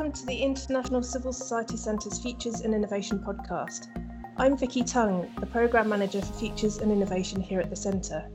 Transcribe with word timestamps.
welcome 0.00 0.18
to 0.18 0.24
the 0.24 0.42
International 0.42 1.02
Civil 1.02 1.30
Society 1.30 1.76
Centre's 1.76 2.18
Futures 2.18 2.62
and 2.62 2.74
Innovation 2.74 3.18
podcast. 3.18 3.88
I'm 4.38 4.56
Vicky 4.56 4.82
Tung, 4.82 5.30
the 5.38 5.44
Programme 5.44 5.90
Manager 5.90 6.22
for 6.22 6.32
Futures 6.32 6.78
and 6.78 6.90
Innovation 6.90 7.38
here 7.38 7.60
at 7.60 7.68
the 7.68 7.76
Centre. 7.76 8.26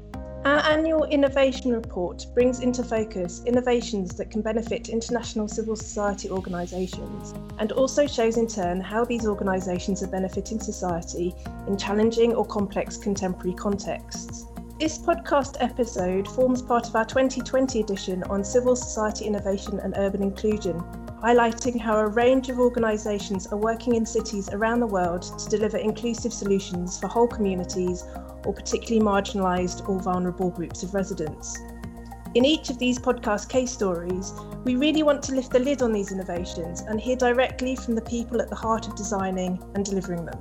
Our 0.45 0.59
annual 0.59 1.05
innovation 1.05 1.71
report 1.71 2.23
brings 2.35 2.59
into 2.59 2.83
focus 2.83 3.41
innovations 3.47 4.13
that 4.13 4.29
can 4.29 4.43
benefit 4.43 4.89
international 4.89 5.47
civil 5.47 5.75
society 5.75 6.29
organisations 6.29 7.33
and 7.57 7.71
also 7.71 8.05
shows 8.05 8.37
in 8.37 8.45
turn 8.45 8.79
how 8.79 9.03
these 9.03 9.25
organisations 9.25 10.03
are 10.03 10.07
benefiting 10.07 10.59
society 10.59 11.33
in 11.65 11.79
challenging 11.79 12.35
or 12.35 12.45
complex 12.45 12.95
contemporary 12.95 13.55
contexts. 13.55 14.45
This 14.79 14.99
podcast 14.99 15.57
episode 15.61 16.27
forms 16.27 16.61
part 16.61 16.87
of 16.87 16.95
our 16.95 17.05
2020 17.05 17.79
edition 17.79 18.21
on 18.25 18.43
civil 18.43 18.75
society 18.75 19.25
innovation 19.25 19.79
and 19.79 19.95
urban 19.97 20.21
inclusion, 20.21 20.83
highlighting 21.25 21.81
how 21.81 21.97
a 21.97 22.07
range 22.07 22.49
of 22.49 22.59
organisations 22.59 23.47
are 23.47 23.57
working 23.57 23.95
in 23.95 24.05
cities 24.05 24.47
around 24.49 24.79
the 24.79 24.85
world 24.85 25.23
to 25.39 25.49
deliver 25.49 25.75
inclusive 25.77 26.31
solutions 26.31 26.99
for 26.99 27.07
whole 27.07 27.27
communities 27.27 28.03
or 28.45 28.53
particularly 28.53 29.03
marginalised 29.03 29.89
or 29.89 29.99
vulnerable 29.99 30.51
groups 30.51 30.83
of 30.83 30.93
residents. 30.93 31.57
In 32.35 32.45
each 32.45 32.69
of 32.69 32.77
these 32.77 32.99
podcast 32.99 33.49
case 33.49 33.71
stories, 33.71 34.33
we 34.65 34.75
really 34.75 35.01
want 35.01 35.23
to 35.23 35.33
lift 35.33 35.49
the 35.49 35.57
lid 35.57 35.81
on 35.81 35.91
these 35.91 36.11
innovations 36.11 36.81
and 36.81 37.01
hear 37.01 37.15
directly 37.15 37.75
from 37.75 37.95
the 37.95 38.03
people 38.03 38.39
at 38.39 38.49
the 38.49 38.55
heart 38.55 38.87
of 38.87 38.95
designing 38.95 39.59
and 39.73 39.83
delivering 39.83 40.27
them. 40.27 40.37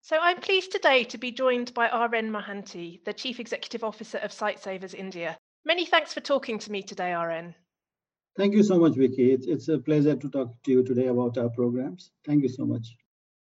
So 0.00 0.16
I'm 0.18 0.40
pleased 0.40 0.72
today 0.72 1.04
to 1.04 1.18
be 1.18 1.30
joined 1.30 1.74
by 1.74 1.90
R.N. 1.90 2.30
Mohanty, 2.30 3.04
the 3.04 3.12
Chief 3.12 3.38
Executive 3.38 3.84
Officer 3.84 4.16
of 4.18 4.30
Sightsavers 4.30 4.94
India. 4.94 5.36
Many 5.66 5.86
thanks 5.86 6.12
for 6.12 6.20
talking 6.20 6.58
to 6.58 6.70
me 6.70 6.82
today, 6.82 7.12
R.N. 7.12 7.54
Thank 8.36 8.54
you 8.54 8.62
so 8.62 8.78
much, 8.78 8.96
Vicky. 8.96 9.32
It's, 9.32 9.46
it's 9.46 9.68
a 9.68 9.78
pleasure 9.78 10.16
to 10.16 10.28
talk 10.28 10.50
to 10.64 10.70
you 10.70 10.82
today 10.82 11.06
about 11.06 11.38
our 11.38 11.48
programs. 11.48 12.10
Thank 12.26 12.42
you 12.42 12.48
so 12.48 12.66
much. 12.66 12.96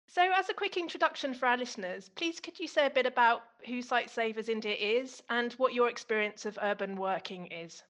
So, 0.07 0.21
as 0.37 0.49
a 0.49 0.53
quick 0.53 0.77
introduction 0.77 1.33
for 1.33 1.47
our 1.47 1.57
listeners, 1.57 2.09
please 2.09 2.39
could 2.39 2.59
you 2.59 2.67
say 2.67 2.85
a 2.85 2.89
bit 2.89 3.05
about 3.05 3.43
who 3.65 3.81
Sightsavers 3.81 4.49
India 4.49 4.75
is 4.75 5.23
and 5.29 5.53
what 5.53 5.73
your 5.73 5.89
experience 5.89 6.45
of 6.45 6.59
urban 6.61 6.97
working 6.97 7.47
is? 7.47 7.81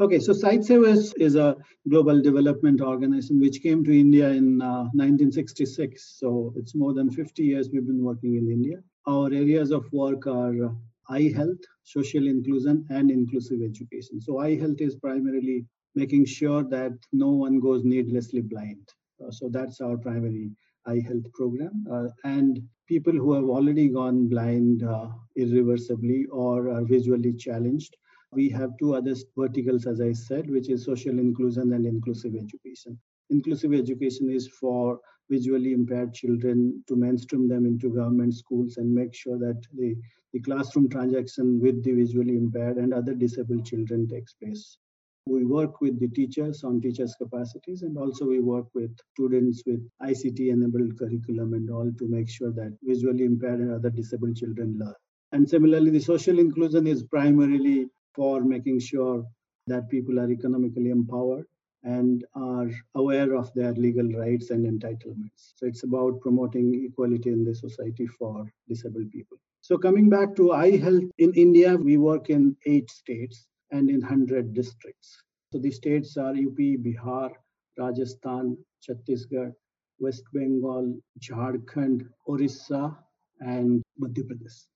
Okay, 0.00 0.18
so 0.18 0.32
Sightsavers 0.32 1.12
is 1.18 1.36
a 1.36 1.56
global 1.86 2.22
development 2.22 2.80
organization 2.80 3.38
which 3.38 3.62
came 3.62 3.84
to 3.84 3.92
India 3.92 4.30
in 4.30 4.62
uh, 4.62 4.84
1966. 4.94 6.16
So 6.18 6.54
it's 6.56 6.74
more 6.74 6.94
than 6.94 7.10
50 7.10 7.42
years 7.44 7.68
we've 7.70 7.86
been 7.86 8.02
working 8.02 8.36
in 8.36 8.50
India. 8.50 8.78
Our 9.06 9.26
areas 9.26 9.70
of 9.70 9.84
work 9.92 10.26
are 10.26 10.74
eye 11.10 11.32
health, 11.36 11.62
social 11.84 12.26
inclusion, 12.26 12.86
and 12.90 13.10
inclusive 13.10 13.60
education. 13.62 14.20
So 14.20 14.38
eye 14.38 14.56
health 14.56 14.80
is 14.80 14.96
primarily 14.96 15.66
making 15.94 16.24
sure 16.26 16.62
that 16.70 16.92
no 17.12 17.30
one 17.30 17.60
goes 17.60 17.84
needlessly 17.84 18.40
blind. 18.42 18.88
Uh, 19.22 19.30
so 19.30 19.48
that's 19.50 19.80
our 19.80 19.96
primary 19.98 20.50
eye 20.86 21.00
health 21.06 21.30
program. 21.34 21.84
Uh, 21.90 22.08
and 22.24 22.60
people 22.88 23.12
who 23.12 23.32
have 23.34 23.44
already 23.44 23.88
gone 23.88 24.28
blind 24.28 24.82
uh, 24.84 25.08
irreversibly 25.36 26.26
or 26.30 26.70
are 26.70 26.84
visually 26.84 27.34
challenged 27.34 27.96
we 28.32 28.48
have 28.50 28.76
two 28.78 28.94
other 28.94 29.14
verticals, 29.36 29.86
as 29.86 30.00
I 30.00 30.12
said, 30.12 30.50
which 30.50 30.68
is 30.70 30.84
social 30.84 31.18
inclusion 31.18 31.72
and 31.72 31.84
inclusive 31.86 32.34
education. 32.36 32.98
Inclusive 33.30 33.72
education 33.74 34.30
is 34.30 34.48
for 34.48 35.00
visually 35.30 35.72
impaired 35.72 36.12
children 36.12 36.82
to 36.88 36.96
mainstream 36.96 37.48
them 37.48 37.64
into 37.64 37.94
government 37.94 38.34
schools 38.34 38.76
and 38.76 38.92
make 38.92 39.14
sure 39.14 39.38
that 39.38 39.62
the, 39.74 39.96
the 40.32 40.40
classroom 40.40 40.88
transaction 40.88 41.60
with 41.60 41.82
the 41.84 41.92
visually 41.92 42.36
impaired 42.36 42.76
and 42.76 42.92
other 42.92 43.14
disabled 43.14 43.64
children 43.64 44.08
takes 44.08 44.32
place. 44.34 44.78
We 45.26 45.44
work 45.44 45.80
with 45.80 46.00
the 46.00 46.08
teachers 46.08 46.64
on 46.64 46.80
teachers' 46.80 47.14
capacities, 47.14 47.82
and 47.82 47.96
also 47.96 48.26
we 48.26 48.40
work 48.40 48.66
with 48.74 48.90
students 49.12 49.62
with 49.66 49.86
ICT 50.02 50.50
enabled 50.50 50.98
curriculum 50.98 51.52
and 51.54 51.70
all 51.70 51.92
to 51.98 52.08
make 52.08 52.28
sure 52.28 52.50
that 52.52 52.76
visually 52.82 53.24
impaired 53.24 53.60
and 53.60 53.72
other 53.72 53.90
disabled 53.90 54.36
children 54.36 54.78
learn. 54.78 54.94
And 55.32 55.48
similarly, 55.48 55.90
the 55.90 56.00
social 56.00 56.38
inclusion 56.38 56.86
is 56.86 57.04
primarily 57.04 57.88
for 58.14 58.40
making 58.42 58.80
sure 58.80 59.24
that 59.68 59.88
people 59.88 60.18
are 60.18 60.30
economically 60.30 60.90
empowered 60.90 61.46
and 61.82 62.24
are 62.34 62.68
aware 62.94 63.34
of 63.34 63.52
their 63.54 63.72
legal 63.72 64.08
rights 64.12 64.50
and 64.50 64.66
entitlements. 64.66 65.52
So 65.56 65.66
it's 65.66 65.82
about 65.82 66.20
promoting 66.20 66.84
equality 66.84 67.30
in 67.30 67.44
the 67.44 67.54
society 67.54 68.06
for 68.06 68.52
disabled 68.68 69.10
people. 69.10 69.38
So 69.62 69.78
coming 69.78 70.08
back 70.08 70.34
to 70.36 70.52
eye 70.52 70.76
health 70.76 71.04
in 71.18 71.32
India, 71.34 71.76
we 71.76 71.96
work 71.96 72.30
in 72.30 72.56
eight 72.66 72.90
states 72.90 73.46
and 73.70 73.88
in 73.88 74.00
100 74.00 74.52
districts. 74.54 75.22
So 75.52 75.58
the 75.58 75.70
states 75.70 76.16
are 76.16 76.30
UP, 76.30 76.56
Bihar, 76.56 77.30
Rajasthan, 77.78 78.56
Chhattisgarh, 78.86 79.52
West 79.98 80.24
Bengal, 80.32 80.98
Jharkhand, 81.18 82.08
Orissa, 82.26 82.96
and 83.40 83.82
Madhya 84.00 84.24
Pradesh. 84.24 84.66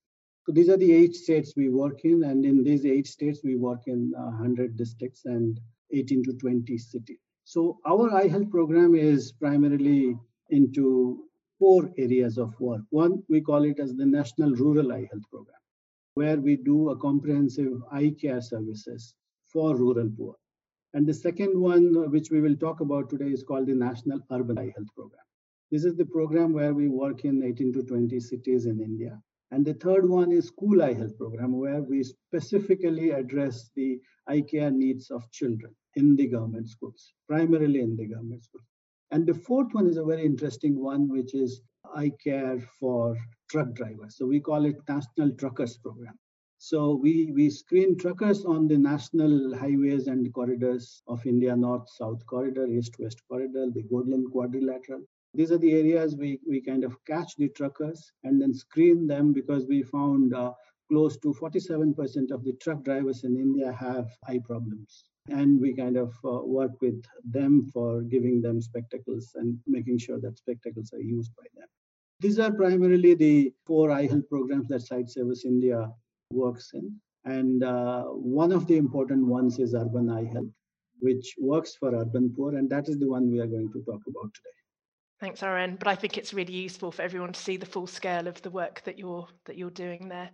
So 0.46 0.52
these 0.52 0.68
are 0.68 0.76
the 0.76 0.92
eight 0.92 1.16
states 1.16 1.54
we 1.56 1.70
work 1.70 2.04
in, 2.04 2.24
and 2.24 2.44
in 2.44 2.62
these 2.62 2.84
eight 2.84 3.06
states 3.06 3.40
we 3.42 3.56
work 3.56 3.82
in 3.86 4.12
uh, 4.16 4.24
100 4.24 4.76
districts 4.76 5.24
and 5.24 5.58
18 5.92 6.24
to 6.24 6.32
20 6.34 6.78
cities. 6.78 7.18
So 7.44 7.78
our 7.86 8.12
eye 8.14 8.28
health 8.28 8.50
program 8.50 8.94
is 8.94 9.32
primarily 9.32 10.18
into 10.50 11.24
four 11.58 11.90
areas 11.98 12.38
of 12.38 12.58
work. 12.60 12.82
One, 12.90 13.22
we 13.28 13.40
call 13.40 13.64
it 13.64 13.78
as 13.78 13.94
the 13.94 14.06
National 14.06 14.52
Rural 14.52 14.92
Eye 14.92 15.08
Health 15.10 15.28
Program, 15.30 15.60
where 16.14 16.38
we 16.38 16.56
do 16.56 16.90
a 16.90 16.96
comprehensive 16.96 17.82
eye 17.92 18.14
care 18.20 18.40
services 18.40 19.14
for 19.44 19.76
rural 19.76 20.10
poor. 20.16 20.36
And 20.94 21.06
the 21.06 21.14
second 21.14 21.58
one, 21.58 22.10
which 22.10 22.30
we 22.30 22.40
will 22.40 22.56
talk 22.56 22.80
about 22.80 23.10
today, 23.10 23.30
is 23.30 23.42
called 23.42 23.66
the 23.66 23.74
National 23.74 24.20
Urban 24.30 24.58
Eye 24.58 24.72
Health 24.74 24.94
Program. 24.96 25.24
This 25.70 25.84
is 25.84 25.96
the 25.96 26.06
program 26.06 26.52
where 26.52 26.72
we 26.72 26.88
work 26.88 27.24
in 27.24 27.42
18 27.42 27.72
to 27.74 27.82
20 27.82 28.20
cities 28.20 28.66
in 28.66 28.80
India 28.80 29.20
and 29.54 29.64
the 29.64 29.74
third 29.74 30.08
one 30.08 30.32
is 30.32 30.48
school 30.48 30.82
eye 30.82 30.94
health 30.94 31.16
program, 31.16 31.56
where 31.56 31.80
we 31.80 32.02
specifically 32.02 33.10
address 33.10 33.70
the 33.76 34.00
eye 34.26 34.40
care 34.40 34.72
needs 34.72 35.12
of 35.12 35.30
children 35.30 35.72
in 35.94 36.16
the 36.16 36.26
government 36.26 36.68
schools, 36.68 37.12
primarily 37.28 37.80
in 37.80 37.94
the 37.96 38.06
government 38.06 38.42
schools. 38.42 38.64
And 39.12 39.24
the 39.24 39.34
fourth 39.34 39.72
one 39.72 39.86
is 39.86 39.96
a 39.96 40.04
very 40.04 40.24
interesting 40.24 40.74
one, 40.82 41.08
which 41.08 41.34
is 41.34 41.60
eye 41.94 42.10
care 42.24 42.58
for 42.80 43.16
truck 43.48 43.72
drivers. 43.74 44.16
So 44.16 44.26
we 44.26 44.40
call 44.40 44.64
it 44.64 44.88
National 44.88 45.30
Truckers 45.36 45.78
Program. 45.78 46.18
So 46.58 46.96
we, 46.96 47.30
we 47.32 47.48
screen 47.48 47.96
truckers 47.96 48.44
on 48.44 48.66
the 48.66 48.78
national 48.78 49.56
highways 49.56 50.08
and 50.08 50.34
corridors 50.34 51.00
of 51.06 51.24
India, 51.26 51.54
North-South 51.54 52.26
corridor, 52.26 52.66
East-West 52.66 53.22
corridor, 53.28 53.68
the 53.72 53.84
Golden 53.84 54.26
Quadrilateral. 54.32 55.02
These 55.34 55.50
are 55.50 55.58
the 55.58 55.72
areas 55.72 56.14
we, 56.16 56.38
we 56.48 56.60
kind 56.60 56.84
of 56.84 56.96
catch 57.06 57.34
the 57.36 57.48
truckers 57.48 58.12
and 58.22 58.40
then 58.40 58.54
screen 58.54 59.06
them 59.06 59.32
because 59.32 59.66
we 59.66 59.82
found 59.82 60.32
uh, 60.32 60.52
close 60.88 61.16
to 61.18 61.34
47% 61.34 62.30
of 62.30 62.44
the 62.44 62.52
truck 62.60 62.84
drivers 62.84 63.24
in 63.24 63.36
India 63.36 63.72
have 63.72 64.06
eye 64.28 64.40
problems. 64.44 65.04
And 65.28 65.60
we 65.60 65.74
kind 65.74 65.96
of 65.96 66.14
uh, 66.24 66.44
work 66.44 66.72
with 66.80 67.02
them 67.24 67.68
for 67.72 68.02
giving 68.02 68.42
them 68.42 68.60
spectacles 68.60 69.32
and 69.34 69.58
making 69.66 69.98
sure 69.98 70.20
that 70.20 70.38
spectacles 70.38 70.92
are 70.92 71.00
used 71.00 71.34
by 71.36 71.44
them. 71.56 71.66
These 72.20 72.38
are 72.38 72.52
primarily 72.52 73.14
the 73.14 73.52
four 73.66 73.90
eye 73.90 74.06
health 74.06 74.28
programs 74.28 74.68
that 74.68 74.82
Sightsavers 74.82 75.44
India 75.44 75.90
works 76.30 76.70
in. 76.74 76.94
And 77.24 77.64
uh, 77.64 78.04
one 78.04 78.52
of 78.52 78.66
the 78.66 78.76
important 78.76 79.26
ones 79.26 79.58
is 79.58 79.74
Urban 79.74 80.10
Eye 80.10 80.30
Health, 80.32 80.52
which 81.00 81.34
works 81.40 81.74
for 81.74 81.94
urban 81.94 82.32
poor. 82.36 82.56
And 82.56 82.68
that 82.70 82.88
is 82.88 82.98
the 82.98 83.08
one 83.08 83.32
we 83.32 83.40
are 83.40 83.46
going 83.46 83.72
to 83.72 83.82
talk 83.82 84.02
about 84.06 84.32
today. 84.34 84.63
Thanks, 85.20 85.42
R.N. 85.42 85.76
But 85.76 85.88
I 85.88 85.94
think 85.94 86.18
it's 86.18 86.34
really 86.34 86.54
useful 86.54 86.90
for 86.92 87.02
everyone 87.02 87.32
to 87.32 87.40
see 87.40 87.56
the 87.56 87.66
full 87.66 87.86
scale 87.86 88.26
of 88.26 88.42
the 88.42 88.50
work 88.50 88.82
that 88.84 88.98
you're 88.98 89.28
that 89.46 89.56
you're 89.56 89.70
doing 89.70 90.08
there. 90.08 90.30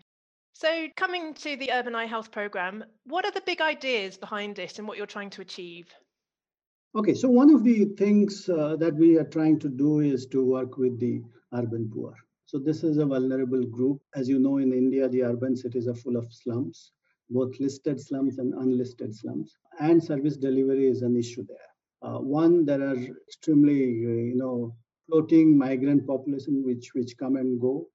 So, 0.54 0.88
coming 0.96 1.34
to 1.34 1.56
the 1.56 1.70
Urban 1.72 1.94
Eye 1.94 2.06
Health 2.06 2.30
Programme, 2.30 2.84
what 3.04 3.24
are 3.24 3.30
the 3.30 3.42
big 3.42 3.60
ideas 3.60 4.16
behind 4.16 4.59
it 4.59 4.78
and 4.78 4.86
what 4.86 4.98
you're 4.98 5.06
trying 5.06 5.30
to 5.30 5.42
achieve? 5.42 5.86
Okay, 6.94 7.15
so 7.15 7.28
one 7.28 7.54
of 7.54 7.62
the 7.62 7.84
things 7.97 8.48
uh, 8.48 8.77
that 8.77 8.94
we 8.94 9.16
are 9.16 9.24
trying 9.24 9.59
to 9.60 9.68
do 9.68 10.00
is 10.00 10.27
to 10.27 10.44
work 10.44 10.77
with 10.77 10.98
the 10.98 11.22
urban 11.54 11.91
poor. 11.94 12.15
So, 12.47 12.59
this 12.59 12.82
is 12.82 12.98
a 12.98 13.06
vulnerable 13.06 13.65
group. 13.65 14.03
As 14.15 14.28
you 14.28 14.38
know, 14.38 14.59
in 14.59 14.72
India, 14.72 15.09
the 15.09 15.22
urban 15.22 15.56
cities 15.56 15.86
are 15.86 15.94
full 15.94 16.16
of 16.16 16.32
slums, 16.32 16.92
both 17.30 17.59
listed 17.60 18.00
slums 18.00 18.38
and 18.38 18.53
unlisted 18.54 19.15
slums, 19.15 19.56
and 19.78 20.03
service 20.03 20.36
delivery 20.36 20.88
is 20.88 21.03
an 21.03 21.16
issue 21.16 21.44
there. 21.47 21.69
Uh, 22.02 22.18
one, 22.18 22.64
there 22.64 22.80
are 22.82 22.97
extremely, 23.28 23.82
uh, 24.06 24.22
you 24.30 24.36
know, 24.36 24.74
floating 25.06 25.56
migrant 25.56 26.06
population 26.06 26.64
which 26.64 26.91
which 26.94 27.16
come 27.18 27.36
and 27.36 27.60
go. 27.60 27.88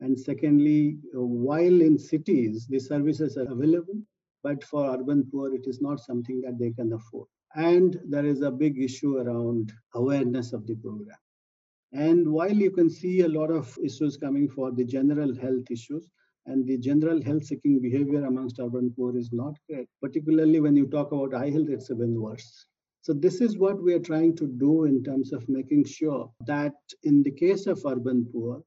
And 0.00 0.18
secondly, 0.18 0.98
uh, 1.14 1.20
while 1.22 1.80
in 1.82 1.98
cities 1.98 2.66
the 2.68 2.78
services 2.78 3.36
are 3.36 3.50
available, 3.52 4.00
but 4.42 4.64
for 4.64 4.90
urban 4.94 5.28
poor 5.30 5.54
it 5.54 5.66
is 5.66 5.80
not 5.82 6.00
something 6.00 6.40
that 6.42 6.58
they 6.58 6.70
can 6.72 6.92
afford. 6.92 7.28
And 7.54 8.00
there 8.08 8.24
is 8.24 8.40
a 8.42 8.50
big 8.50 8.78
issue 8.80 9.18
around 9.18 9.72
awareness 9.94 10.52
of 10.52 10.66
the 10.66 10.76
program. 10.76 11.18
And 11.92 12.32
while 12.32 12.52
you 12.52 12.70
can 12.70 12.88
see 12.88 13.20
a 13.20 13.28
lot 13.28 13.50
of 13.50 13.76
issues 13.84 14.16
coming 14.16 14.48
for 14.48 14.70
the 14.72 14.84
general 14.84 15.34
health 15.34 15.70
issues, 15.70 16.10
and 16.46 16.66
the 16.66 16.78
general 16.78 17.22
health 17.22 17.44
seeking 17.44 17.80
behavior 17.80 18.24
amongst 18.24 18.58
urban 18.60 18.92
poor 18.96 19.16
is 19.16 19.32
not 19.32 19.56
great. 19.68 19.88
Particularly 20.00 20.60
when 20.60 20.76
you 20.76 20.86
talk 20.86 21.12
about 21.12 21.34
eye 21.34 21.50
health, 21.50 21.68
it's 21.68 21.90
even 21.90 22.20
worse. 22.20 22.66
So 23.02 23.14
this 23.14 23.40
is 23.40 23.56
what 23.56 23.82
we 23.82 23.94
are 23.94 24.00
trying 24.00 24.36
to 24.36 24.46
do 24.46 24.84
in 24.84 25.02
terms 25.02 25.32
of 25.32 25.48
making 25.48 25.84
sure 25.84 26.30
that 26.46 26.74
in 27.02 27.22
the 27.22 27.30
case 27.30 27.66
of 27.66 27.80
urban 27.86 28.26
poor, 28.30 28.62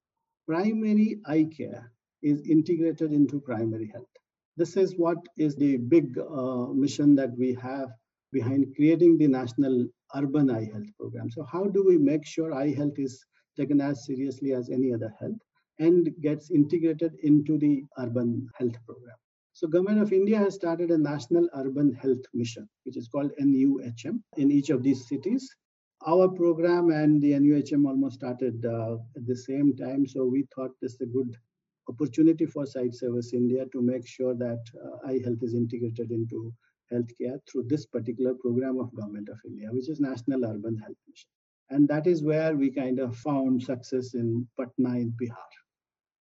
primary 0.48 1.20
eye 1.26 1.48
care 1.56 1.92
is 2.24 2.42
integrated 2.42 3.14
into 3.14 3.40
primary 3.40 3.92
health. 3.94 4.10
This 4.58 4.76
is 4.76 4.96
what 4.98 5.18
is 5.38 5.56
the 5.56 5.78
big 5.78 6.18
uh, 6.18 6.68
mission 6.74 7.16
that 7.16 7.38
we 7.38 7.54
have 7.62 7.90
behind 8.32 8.76
creating 8.76 9.18
the 9.18 9.28
national 9.28 9.88
urban 10.16 10.50
eye 10.50 10.70
health 10.72 10.92
program. 11.00 11.30
So 11.30 11.44
how 11.44 11.66
do 11.66 11.84
we 11.86 11.98
make 11.98 12.26
sure 12.26 12.54
eye 12.54 12.74
health 12.74 12.98
is 12.98 13.24
taken 13.56 13.82
as 13.82 14.06
seriously 14.06 14.54
as 14.54 14.70
any 14.70 14.94
other 14.94 15.14
health 15.20 15.38
and 15.80 16.10
gets 16.22 16.50
integrated 16.50 17.14
into 17.22 17.58
the 17.58 17.84
urban 18.00 18.48
health 18.58 18.78
program? 18.86 19.18
So 19.56 19.68
government 19.68 20.02
of 20.02 20.12
India 20.12 20.40
has 20.40 20.56
started 20.56 20.90
a 20.90 20.98
national 20.98 21.48
urban 21.54 21.94
health 21.94 22.26
mission, 22.34 22.68
which 22.86 22.98
is 22.98 23.08
called 23.08 23.32
NUHM 23.40 24.20
in 24.38 24.52
each 24.52 24.72
of 24.72 24.82
these 24.82 25.08
cities. 25.08 25.48
Our 26.08 26.28
program 26.28 26.90
and 26.90 27.22
the 27.22 27.34
NUHM 27.34 27.86
almost 27.86 28.16
started 28.16 28.66
uh, 28.66 28.98
at 29.16 29.28
the 29.28 29.36
same 29.36 29.76
time. 29.76 30.08
So 30.08 30.26
we 30.26 30.48
thought 30.56 30.72
this 30.82 30.94
is 30.96 31.02
a 31.02 31.06
good 31.06 31.38
opportunity 31.88 32.48
for 32.48 32.64
Sightsavers 32.64 33.34
India 33.34 33.66
to 33.72 33.82
make 33.82 34.08
sure 34.08 34.34
that 34.34 34.64
uh, 34.84 35.08
eye 35.08 35.22
health 35.24 35.44
is 35.44 35.54
integrated 35.54 36.12
into 36.12 36.52
healthcare 36.92 37.40
through 37.48 37.66
this 37.68 37.86
particular 37.86 38.34
program 38.34 38.80
of 38.80 38.94
government 38.96 39.30
of 39.30 39.38
India, 39.46 39.70
which 39.72 39.88
is 39.88 40.00
National 40.00 40.46
Urban 40.46 40.78
Health 40.78 40.98
Mission. 41.08 41.30
And 41.70 41.88
that 41.90 42.08
is 42.08 42.24
where 42.24 42.56
we 42.56 42.72
kind 42.72 43.00
of 43.00 43.16
found 43.18 43.62
success 43.62 44.16
in 44.16 44.48
Patna 44.58 44.98
in 44.98 45.12
Bihar. 45.12 45.63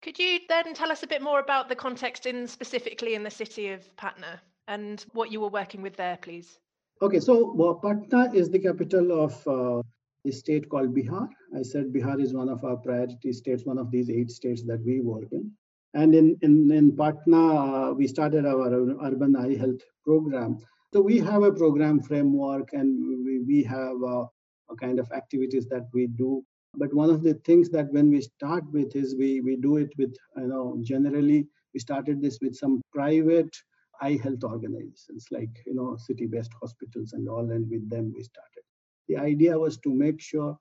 Could 0.02 0.18
you 0.18 0.40
then 0.48 0.74
tell 0.74 0.92
us 0.92 1.04
a 1.04 1.08
bit 1.08 1.22
more 1.22 1.40
about 1.40 1.68
the 1.68 1.76
context 1.76 2.26
in 2.26 2.48
specifically 2.48 3.16
in 3.16 3.24
the 3.24 3.32
city 3.32 3.70
of 3.70 3.96
Patna 3.98 4.42
and 4.68 5.06
what 5.12 5.32
you 5.32 5.42
were 5.42 5.50
working 5.50 5.82
with 5.82 5.98
there, 5.98 6.18
please? 6.22 6.58
Okay, 7.02 7.20
so 7.20 7.54
well, 7.54 7.76
Patna 7.76 8.32
is 8.34 8.50
the 8.50 8.60
capital 8.60 9.24
of 9.24 9.48
uh, 9.48 9.82
a 10.26 10.32
state 10.32 10.70
called 10.70 10.96
Bihar. 10.96 11.28
I 11.56 11.64
said 11.64 11.92
Bihar 11.92 12.22
is 12.22 12.34
one 12.34 12.48
of 12.48 12.64
our 12.64 12.78
priority 12.78 13.34
states, 13.34 13.66
one 13.66 13.78
of 13.78 13.92
these 13.92 14.10
eight 14.10 14.32
states 14.32 14.64
that 14.64 14.82
we 14.86 15.02
work 15.02 15.32
in. 15.32 15.52
And 15.94 16.16
in, 16.16 16.38
in, 16.42 16.72
in 16.72 16.96
Patna, 16.96 17.90
uh, 17.90 17.94
we 17.94 18.08
started 18.08 18.46
our 18.46 18.72
urban 19.04 19.36
eye 19.36 19.58
health 19.58 19.82
program. 20.06 20.60
So 20.94 21.02
we 21.02 21.18
have 21.20 21.44
a 21.44 21.52
program 21.52 22.02
framework 22.02 22.74
and 22.74 23.26
we, 23.26 23.40
we 23.40 23.64
have 23.64 24.02
uh, 24.04 24.26
a 24.70 24.76
kind 24.80 25.00
of 25.00 25.12
activities 25.12 25.66
that 25.68 25.88
we 25.94 26.08
do 26.08 26.44
but 26.76 26.94
one 26.94 27.10
of 27.10 27.24
the 27.24 27.34
things 27.46 27.70
that 27.70 27.92
when 27.92 28.10
we 28.10 28.22
start 28.22 28.64
with 28.72 28.96
is 28.96 29.16
we 29.16 29.42
we 29.42 29.56
do 29.56 29.78
it 29.78 29.92
with 29.98 30.16
you 30.38 30.48
know 30.48 30.78
generally 30.82 31.48
we 31.74 31.80
started 31.80 32.22
this 32.22 32.40
with 32.42 32.56
some 32.56 32.82
private 32.94 33.56
eye 34.02 34.20
health 34.24 34.44
organizations 34.44 35.26
like 35.32 35.50
you 35.66 35.76
know 35.76 35.98
city 35.98 36.26
based 36.26 36.54
hospitals 36.62 37.14
and 37.14 37.28
all 37.28 37.52
and 37.52 37.70
with 37.70 37.90
them 37.90 38.14
we 38.16 38.24
started. 38.24 38.64
The 39.08 39.18
idea 39.18 39.58
was 39.58 39.78
to 39.80 39.94
make 39.94 40.22
sure 40.22 40.58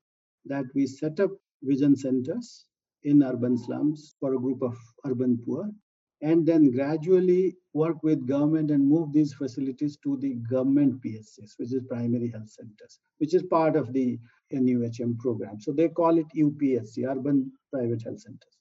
that 0.47 0.65
we 0.75 0.87
set 0.87 1.21
up 1.21 1.31
vision 1.63 1.97
centers 1.97 2.65
in 3.05 3.23
urban 3.23 3.57
slums 3.59 4.15
for 4.21 4.35
a 4.35 4.39
group 4.39 4.63
of 4.63 4.77
urban 5.05 5.39
poor 5.45 5.71
and 6.21 6.45
then 6.45 6.71
gradually 6.71 7.57
work 7.75 8.03
with 8.03 8.27
government 8.27 8.71
and 8.71 8.89
move 8.89 9.13
these 9.13 9.33
facilities 9.33 9.97
to 9.99 10.17
the 10.17 10.35
government 10.51 11.01
PSCs, 11.03 11.59
which 11.59 11.73
is 11.73 11.83
primary 11.89 12.31
health 12.31 12.51
centers, 12.51 12.99
which 13.19 13.35
is 13.35 13.43
part 13.45 13.77
of 13.77 13.93
the 13.93 14.19
NUHM 14.53 15.19
program. 15.19 15.61
So 15.61 15.73
they 15.73 15.89
call 15.89 16.19
it 16.19 16.27
UPSC, 16.37 17.09
Urban 17.09 17.53
Private 17.73 18.03
Health 18.03 18.21
Centers. 18.21 18.57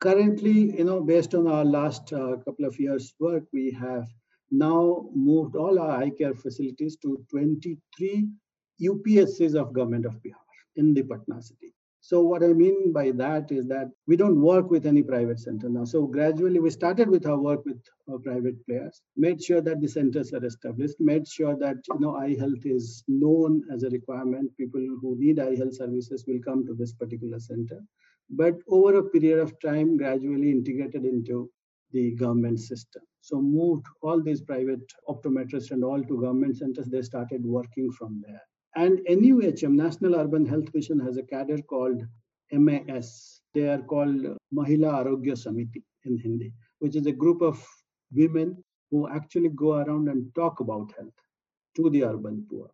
Currently, 0.00 0.76
you 0.78 0.84
know, 0.84 1.00
based 1.00 1.34
on 1.34 1.46
our 1.46 1.64
last 1.64 2.12
uh, 2.12 2.36
couple 2.44 2.64
of 2.64 2.78
years' 2.78 3.14
work, 3.18 3.44
we 3.52 3.70
have 3.72 4.06
now 4.50 5.08
moved 5.14 5.56
all 5.56 5.78
our 5.78 6.02
eye 6.02 6.10
care 6.10 6.34
facilities 6.34 6.96
to 6.98 7.24
23 7.30 8.28
UPSCs 8.80 9.54
of 9.54 9.72
government 9.72 10.06
of 10.06 10.14
Bihar 10.14 10.42
in 10.76 10.92
the 10.92 11.02
Patna 11.02 11.40
city. 11.40 11.72
So 12.04 12.20
what 12.20 12.42
I 12.42 12.52
mean 12.52 12.92
by 12.92 13.12
that 13.12 13.52
is 13.52 13.68
that 13.68 13.88
we 14.08 14.16
don't 14.16 14.40
work 14.40 14.70
with 14.70 14.86
any 14.86 15.04
private 15.04 15.38
center 15.38 15.68
now. 15.68 15.84
So 15.84 16.04
gradually 16.04 16.58
we 16.58 16.68
started 16.70 17.08
with 17.08 17.26
our 17.26 17.38
work 17.38 17.64
with 17.64 17.80
our 18.10 18.18
private 18.18 18.56
players, 18.66 19.00
made 19.16 19.40
sure 19.40 19.60
that 19.60 19.80
the 19.80 19.86
centers 19.86 20.32
are 20.32 20.44
established, 20.44 20.96
made 20.98 21.28
sure 21.28 21.56
that 21.58 21.76
you 21.88 22.00
know 22.00 22.16
eye 22.16 22.34
health 22.36 22.66
is 22.66 23.04
known 23.06 23.62
as 23.72 23.84
a 23.84 23.90
requirement. 23.90 24.50
People 24.56 24.80
who 25.00 25.16
need 25.16 25.38
eye 25.38 25.54
health 25.54 25.76
services 25.76 26.24
will 26.26 26.40
come 26.44 26.66
to 26.66 26.74
this 26.74 26.92
particular 26.92 27.38
center. 27.38 27.80
But 28.30 28.56
over 28.68 28.98
a 28.98 29.04
period 29.04 29.38
of 29.38 29.58
time, 29.60 29.96
gradually 29.96 30.50
integrated 30.50 31.04
into 31.04 31.50
the 31.92 32.16
government 32.16 32.58
system. 32.58 33.02
So 33.20 33.40
moved 33.40 33.86
all 34.02 34.20
these 34.20 34.40
private 34.40 34.82
optometrists 35.08 35.70
and 35.70 35.84
all 35.84 36.02
to 36.02 36.20
government 36.20 36.56
centers, 36.56 36.86
they 36.86 37.02
started 37.02 37.44
working 37.44 37.92
from 37.92 38.20
there. 38.26 38.42
And 38.74 39.00
NUHM, 39.08 39.74
National 39.74 40.16
Urban 40.16 40.46
Health 40.46 40.72
Mission, 40.74 40.98
has 41.00 41.16
a 41.16 41.22
cadre 41.22 41.62
called 41.62 42.02
MAS. 42.52 43.40
They 43.54 43.68
are 43.68 43.82
called 43.82 44.22
Mahila 44.54 45.04
Arogya 45.04 45.34
Samiti 45.36 45.82
in 46.04 46.18
Hindi, 46.18 46.52
which 46.78 46.96
is 46.96 47.06
a 47.06 47.12
group 47.12 47.42
of 47.42 47.62
women 48.12 48.62
who 48.90 49.08
actually 49.08 49.50
go 49.50 49.74
around 49.74 50.08
and 50.08 50.34
talk 50.34 50.60
about 50.60 50.92
health 50.98 51.14
to 51.76 51.90
the 51.90 52.04
urban 52.04 52.46
poor. 52.50 52.70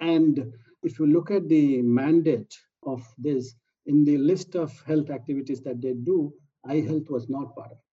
And 0.00 0.52
if 0.82 0.98
you 0.98 1.06
look 1.06 1.30
at 1.30 1.48
the 1.48 1.82
mandate 1.82 2.54
of 2.84 3.06
this, 3.18 3.54
in 3.86 4.04
the 4.04 4.18
list 4.18 4.54
of 4.54 4.72
health 4.86 5.10
activities 5.10 5.60
that 5.62 5.80
they 5.82 5.94
do, 5.94 6.32
eye 6.66 6.80
health 6.80 7.10
was 7.10 7.28
not 7.28 7.54
part 7.54 7.72
of 7.72 7.78
it. 7.78 7.84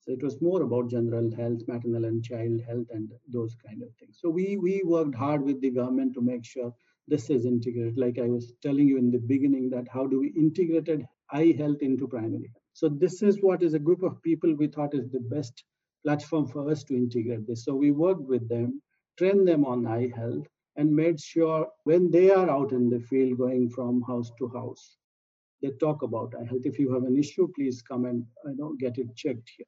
So 0.00 0.12
it 0.12 0.22
was 0.22 0.40
more 0.42 0.62
about 0.62 0.90
general 0.90 1.34
health, 1.34 1.62
maternal 1.66 2.04
and 2.04 2.22
child 2.22 2.60
health, 2.66 2.86
and 2.90 3.10
those 3.28 3.54
kind 3.54 3.82
of 3.82 3.88
things. 3.98 4.18
So 4.20 4.28
we 4.28 4.58
we 4.58 4.82
worked 4.84 5.14
hard 5.14 5.42
with 5.42 5.60
the 5.60 5.70
government 5.70 6.14
to 6.14 6.20
make 6.20 6.44
sure 6.44 6.74
this 7.08 7.30
is 7.30 7.44
integrated. 7.44 7.98
Like 7.98 8.18
I 8.18 8.28
was 8.28 8.52
telling 8.62 8.88
you 8.88 8.98
in 8.98 9.10
the 9.10 9.18
beginning, 9.18 9.70
that 9.70 9.86
how 9.92 10.06
do 10.06 10.20
we 10.20 10.28
integrated 10.36 11.06
eye 11.30 11.54
health 11.58 11.82
into 11.82 12.08
primary? 12.08 12.50
So 12.72 12.88
this 12.88 13.22
is 13.22 13.38
what 13.40 13.62
is 13.62 13.74
a 13.74 13.78
group 13.78 14.02
of 14.02 14.22
people 14.22 14.54
we 14.54 14.68
thought 14.68 14.94
is 14.94 15.10
the 15.10 15.20
best 15.20 15.64
platform 16.04 16.46
for 16.46 16.70
us 16.70 16.84
to 16.84 16.94
integrate 16.94 17.46
this. 17.46 17.64
So 17.64 17.74
we 17.74 17.90
worked 17.90 18.22
with 18.28 18.48
them, 18.48 18.82
trained 19.18 19.46
them 19.46 19.64
on 19.64 19.86
eye 19.86 20.10
health, 20.14 20.46
and 20.76 20.94
made 20.94 21.20
sure 21.20 21.68
when 21.84 22.10
they 22.10 22.30
are 22.30 22.50
out 22.50 22.72
in 22.72 22.90
the 22.90 23.00
field 23.00 23.38
going 23.38 23.70
from 23.70 24.02
house 24.02 24.30
to 24.38 24.48
house, 24.48 24.96
they 25.62 25.70
talk 25.80 26.02
about 26.02 26.34
eye 26.38 26.44
health. 26.44 26.62
If 26.64 26.78
you 26.78 26.92
have 26.92 27.04
an 27.04 27.16
issue, 27.16 27.48
please 27.54 27.80
come 27.80 28.06
and 28.06 28.24
you 28.44 28.56
know 28.56 28.74
get 28.78 28.98
it 28.98 29.14
checked 29.14 29.50
here. 29.56 29.66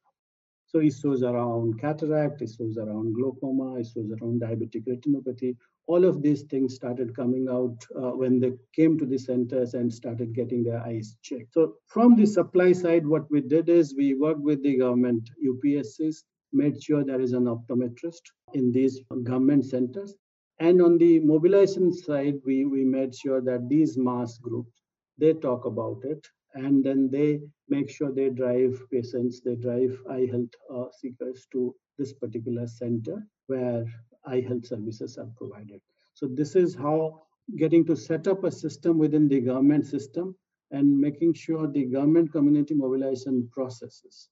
So 0.67 0.79
issues 0.81 1.23
around 1.23 1.79
cataract, 1.79 2.41
issues 2.41 2.77
around 2.77 3.15
glaucoma, 3.15 3.79
issues 3.79 4.11
around 4.11 4.41
diabetic 4.41 4.85
retinopathy, 4.85 5.55
all 5.87 6.03
of 6.03 6.21
these 6.21 6.43
things 6.43 6.75
started 6.75 7.15
coming 7.15 7.47
out 7.49 7.77
uh, 7.95 8.11
when 8.11 8.39
they 8.39 8.51
came 8.75 8.97
to 8.97 9.05
the 9.05 9.17
centers 9.17 9.73
and 9.73 9.91
started 9.91 10.33
getting 10.33 10.63
their 10.63 10.81
eyes 10.81 11.15
checked. 11.23 11.53
So 11.53 11.75
from 11.87 12.15
the 12.15 12.25
supply 12.25 12.73
side, 12.73 13.07
what 13.07 13.29
we 13.31 13.41
did 13.41 13.69
is 13.69 13.95
we 13.95 14.13
worked 14.13 14.41
with 14.41 14.61
the 14.63 14.77
government 14.77 15.29
UPSCs, 15.45 16.17
made 16.51 16.81
sure 16.83 17.03
there 17.03 17.21
is 17.21 17.33
an 17.33 17.45
optometrist 17.45 18.21
in 18.53 18.71
these 18.71 18.99
government 19.23 19.65
centers. 19.65 20.13
And 20.59 20.81
on 20.81 20.97
the 20.97 21.19
mobilization 21.19 21.93
side, 21.93 22.35
we, 22.45 22.65
we 22.65 22.83
made 22.83 23.15
sure 23.15 23.41
that 23.41 23.69
these 23.69 23.97
MAS 23.97 24.39
groups, 24.39 24.81
they 25.17 25.33
talk 25.33 25.65
about 25.65 26.03
it 26.03 26.27
and 26.53 26.83
then 26.83 27.09
they 27.11 27.39
make 27.69 27.89
sure 27.89 28.11
they 28.11 28.29
drive 28.29 28.81
patients, 28.91 29.41
they 29.41 29.55
drive 29.55 29.97
eye 30.09 30.27
health 30.31 30.49
uh, 30.73 30.85
seekers 30.99 31.47
to 31.51 31.73
this 31.97 32.13
particular 32.13 32.67
center 32.67 33.25
where 33.47 33.85
eye 34.27 34.43
health 34.47 34.65
services 34.65 35.17
are 35.17 35.29
provided. 35.37 35.81
So 36.13 36.27
this 36.27 36.55
is 36.55 36.75
how 36.75 37.23
getting 37.57 37.85
to 37.85 37.95
set 37.95 38.27
up 38.27 38.43
a 38.43 38.51
system 38.51 38.97
within 38.97 39.27
the 39.27 39.39
government 39.39 39.85
system 39.85 40.35
and 40.71 40.97
making 40.99 41.33
sure 41.33 41.67
the 41.67 41.85
government 41.85 42.31
community 42.31 42.73
mobilization 42.73 43.47
processes 43.51 44.29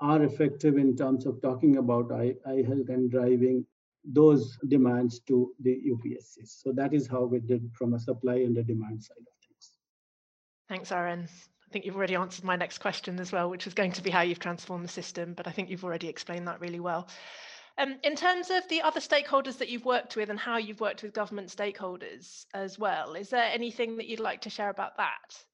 are 0.00 0.22
effective 0.24 0.76
in 0.76 0.96
terms 0.96 1.26
of 1.26 1.40
talking 1.42 1.76
about 1.76 2.10
eye, 2.10 2.34
eye 2.46 2.64
health 2.66 2.88
and 2.88 3.10
driving 3.10 3.64
those 4.04 4.58
demands 4.68 5.20
to 5.20 5.52
the 5.60 5.78
UPSCs. 5.90 6.62
So 6.62 6.72
that 6.72 6.94
is 6.94 7.06
how 7.06 7.24
we 7.24 7.38
did 7.38 7.70
from 7.74 7.94
a 7.94 8.00
supply 8.00 8.36
and 8.36 8.56
a 8.56 8.62
demand 8.62 9.04
side 9.04 9.18
of 9.20 9.34
things. 9.46 9.72
Thanks, 10.68 10.90
Aaron. 10.90 11.28
I 11.70 11.72
think 11.72 11.84
you've 11.84 11.96
already 11.96 12.16
answered 12.16 12.44
my 12.44 12.56
next 12.56 12.78
question 12.78 13.20
as 13.20 13.30
well, 13.30 13.50
which 13.50 13.66
is 13.66 13.74
going 13.74 13.92
to 13.92 14.02
be 14.02 14.10
how 14.10 14.22
you've 14.22 14.40
transformed 14.40 14.84
the 14.84 14.88
system, 14.88 15.34
but 15.34 15.46
I 15.46 15.52
think 15.52 15.70
you've 15.70 15.84
already 15.84 16.08
explained 16.08 16.48
that 16.48 16.60
really 16.60 16.80
well. 16.80 17.08
Um, 17.78 17.96
in 18.02 18.16
terms 18.16 18.50
of 18.50 18.68
the 18.68 18.82
other 18.82 19.00
stakeholders 19.00 19.58
that 19.58 19.68
you've 19.68 19.84
worked 19.84 20.16
with 20.16 20.30
and 20.30 20.38
how 20.38 20.58
you've 20.58 20.80
worked 20.80 21.02
with 21.02 21.12
government 21.12 21.48
stakeholders 21.48 22.44
as 22.54 22.78
well, 22.78 23.14
is 23.14 23.30
there 23.30 23.50
anything 23.52 23.96
that 23.96 24.06
you'd 24.06 24.20
like 24.20 24.42
to 24.42 24.50
share 24.50 24.70
about 24.70 24.96
that? 24.96 25.44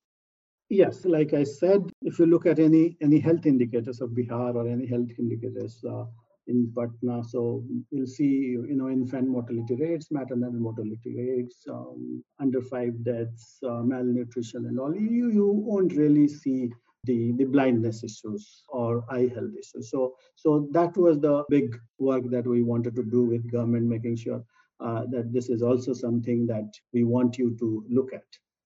Yes, 0.68 1.04
like 1.04 1.32
I 1.32 1.44
said, 1.44 1.90
if 2.02 2.18
you 2.18 2.26
look 2.26 2.46
at 2.46 2.58
any 2.58 2.96
any 3.00 3.20
health 3.20 3.46
indicators 3.46 4.00
of 4.00 4.10
Bihar 4.10 4.54
or 4.56 4.68
any 4.68 4.86
health 4.86 5.10
indicators, 5.18 5.84
uh, 5.88 6.06
in 6.48 6.72
Patna. 6.76 7.22
So 7.24 7.64
we'll 7.90 8.06
see, 8.06 8.24
you 8.24 8.74
know, 8.74 8.88
infant 8.88 9.28
mortality 9.28 9.74
rates, 9.74 10.10
maternal 10.10 10.52
mortality 10.52 11.14
rates, 11.16 11.66
um, 11.68 12.22
under 12.40 12.62
five 12.62 13.02
deaths, 13.04 13.58
uh, 13.66 13.82
malnutrition, 13.82 14.66
and 14.66 14.78
all. 14.78 14.94
You 14.94 15.30
you 15.30 15.46
won't 15.48 15.92
really 15.92 16.28
see 16.28 16.72
the, 17.06 17.32
the 17.32 17.44
blindness 17.44 18.04
issues 18.04 18.64
or 18.68 19.04
eye 19.10 19.30
health 19.34 19.52
issues. 19.58 19.90
So, 19.90 20.16
so 20.34 20.68
that 20.72 20.96
was 20.96 21.20
the 21.20 21.44
big 21.48 21.76
work 21.98 22.24
that 22.30 22.46
we 22.46 22.62
wanted 22.62 22.94
to 22.96 23.02
do 23.02 23.24
with 23.24 23.50
government, 23.50 23.86
making 23.86 24.16
sure 24.16 24.42
uh, 24.80 25.04
that 25.10 25.32
this 25.32 25.48
is 25.48 25.62
also 25.62 25.92
something 25.92 26.46
that 26.46 26.70
we 26.92 27.04
want 27.04 27.38
you 27.38 27.56
to 27.58 27.84
look 27.88 28.12
at. 28.12 28.24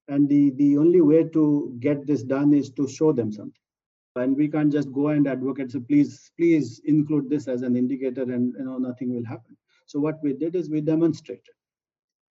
And 0.09 0.29
the, 0.29 0.51
the 0.57 0.77
only 0.77 1.01
way 1.01 1.25
to 1.25 1.77
get 1.79 2.07
this 2.07 2.25
done 2.25 2.53
is 2.53 2.71
to 2.73 2.89
show 2.89 3.13
them 3.13 3.31
something. 3.31 3.55
And 4.17 4.37
we 4.37 4.49
can't 4.49 4.73
just 4.73 4.93
go 4.93 5.09
and 5.09 5.29
advocate, 5.29 5.71
so 5.71 5.81
please, 5.81 6.33
please 6.37 6.81
include 6.85 7.31
this 7.31 7.47
as 7.47 7.63
an 7.63 7.77
indicator 7.77 8.23
and 8.23 8.53
you 8.59 8.65
know 8.65 8.77
nothing 8.77 9.15
will 9.15 9.25
happen. 9.25 9.57
So 9.87 10.01
what 10.01 10.19
we 10.23 10.33
did 10.33 10.57
is 10.57 10.69
we 10.69 10.81
demonstrated. 10.81 11.55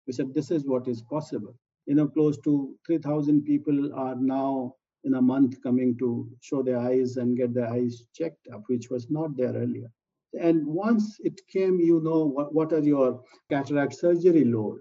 We 0.05 0.13
said 0.13 0.33
this 0.33 0.51
is 0.51 0.65
what 0.65 0.89
is 0.89 1.01
possible. 1.01 1.55
You 1.85 1.95
know, 1.95 2.07
close 2.07 2.37
to 2.39 2.75
3,000 2.85 3.43
people 3.43 3.93
are 3.95 4.15
now 4.15 4.75
in 5.03 5.15
a 5.15 5.22
month 5.22 5.62
coming 5.62 5.98
to 5.98 6.29
show 6.41 6.62
their 6.62 6.79
eyes 6.79 7.18
and 7.18 7.38
get 7.38 7.53
their 7.53 7.72
eyes 7.72 8.03
checked 8.13 8.48
up, 8.53 8.63
which 8.68 8.89
was 8.89 9.10
not 9.10 9.36
there 9.38 9.53
earlier. 9.53 9.91
And 10.39 10.65
once 10.65 11.20
it 11.22 11.41
came, 11.51 11.79
you 11.79 12.01
know 12.01 12.25
what, 12.25 12.53
what 12.53 12.74
are 12.74 12.84
your 12.84 13.24
cataract 13.50 13.96
surgery 13.96 14.46
load, 14.46 14.79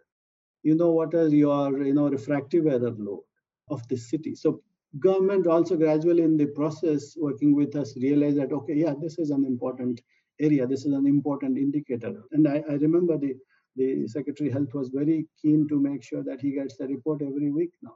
you 0.63 0.75
know 0.75 0.91
what 0.91 1.15
are 1.15 1.29
your 1.29 1.83
you 1.83 1.95
know 1.95 2.09
refractive 2.09 2.67
error 2.67 2.95
load 2.99 3.23
of 3.71 3.87
the 3.89 3.97
city. 3.97 4.35
So 4.35 4.61
government 4.99 5.47
also 5.47 5.77
gradually 5.77 6.23
in 6.23 6.37
the 6.37 6.47
process 6.47 7.15
working 7.17 7.55
with 7.55 7.77
us 7.77 7.97
realized 7.97 8.39
that 8.39 8.53
okay, 8.53 8.75
yeah, 8.75 8.95
this 9.01 9.19
is 9.19 9.31
an 9.31 9.45
important 9.45 10.01
area, 10.41 10.67
this 10.67 10.85
is 10.85 10.93
an 10.93 11.07
important 11.07 11.57
indicator. 11.57 12.25
And 12.33 12.47
I, 12.47 12.63
I 12.69 12.75
remember 12.75 13.17
the 13.17 13.35
the 13.77 14.09
Secretary 14.09 14.51
Health 14.51 14.75
was 14.75 14.89
very 14.89 15.27
keen 15.41 15.69
to 15.69 15.81
make 15.81 16.03
sure 16.03 16.25
that 16.25 16.41
he 16.41 16.51
gets 16.51 16.77
the 16.77 16.89
report 16.89 17.23
every 17.23 17.53
week 17.53 17.71
now. 17.81 17.95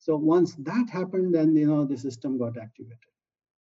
So 0.00 0.16
once 0.16 0.54
that 0.56 0.88
happened, 0.90 1.34
then 1.34 1.54
you 1.54 1.66
know 1.66 1.84
the 1.84 1.98
system 1.98 2.38
got 2.38 2.56
activated. 2.56 3.12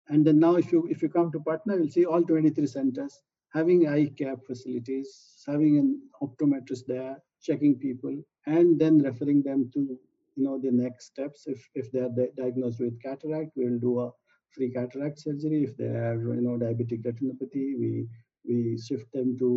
And 0.09 0.27
then 0.27 0.39
now, 0.39 0.55
if 0.57 0.73
you 0.73 0.87
if 0.91 1.03
you 1.03 1.11
come 1.11 1.31
to 1.33 1.41
Patna, 1.41 1.77
you'll 1.77 1.91
see 1.91 2.07
all 2.07 2.23
23 2.23 2.67
centers 2.67 3.23
having 3.53 3.87
eye 3.87 4.07
care 4.19 4.37
facilities, 4.39 5.45
having 5.47 5.79
an 5.79 6.01
optometrist 6.23 6.87
there, 6.87 7.19
checking 7.43 7.79
people, 7.79 8.17
and 8.47 8.79
then 8.79 8.99
referring 8.99 9.43
them 9.43 9.71
to 9.75 9.81
you 10.37 10.45
know 10.45 10.59
the 10.59 10.73
next 10.73 11.07
steps. 11.07 11.47
If 11.47 11.69
if 11.75 11.93
they 11.93 12.01
are 12.01 12.31
diagnosed 12.37 12.81
with 12.81 13.01
cataract, 13.03 13.53
we'll 13.55 13.79
do 13.79 14.01
a 14.01 14.11
free 14.53 14.71
cataract 14.71 15.21
surgery. 15.21 15.65
If 15.65 15.77
they 15.77 15.93
are 16.09 16.19
you 16.35 16.41
know 16.41 16.57
diabetic 16.57 17.05
retinopathy, 17.05 17.79
we 17.79 18.09
we 18.49 18.79
shift 18.79 19.13
them 19.13 19.37
to 19.39 19.49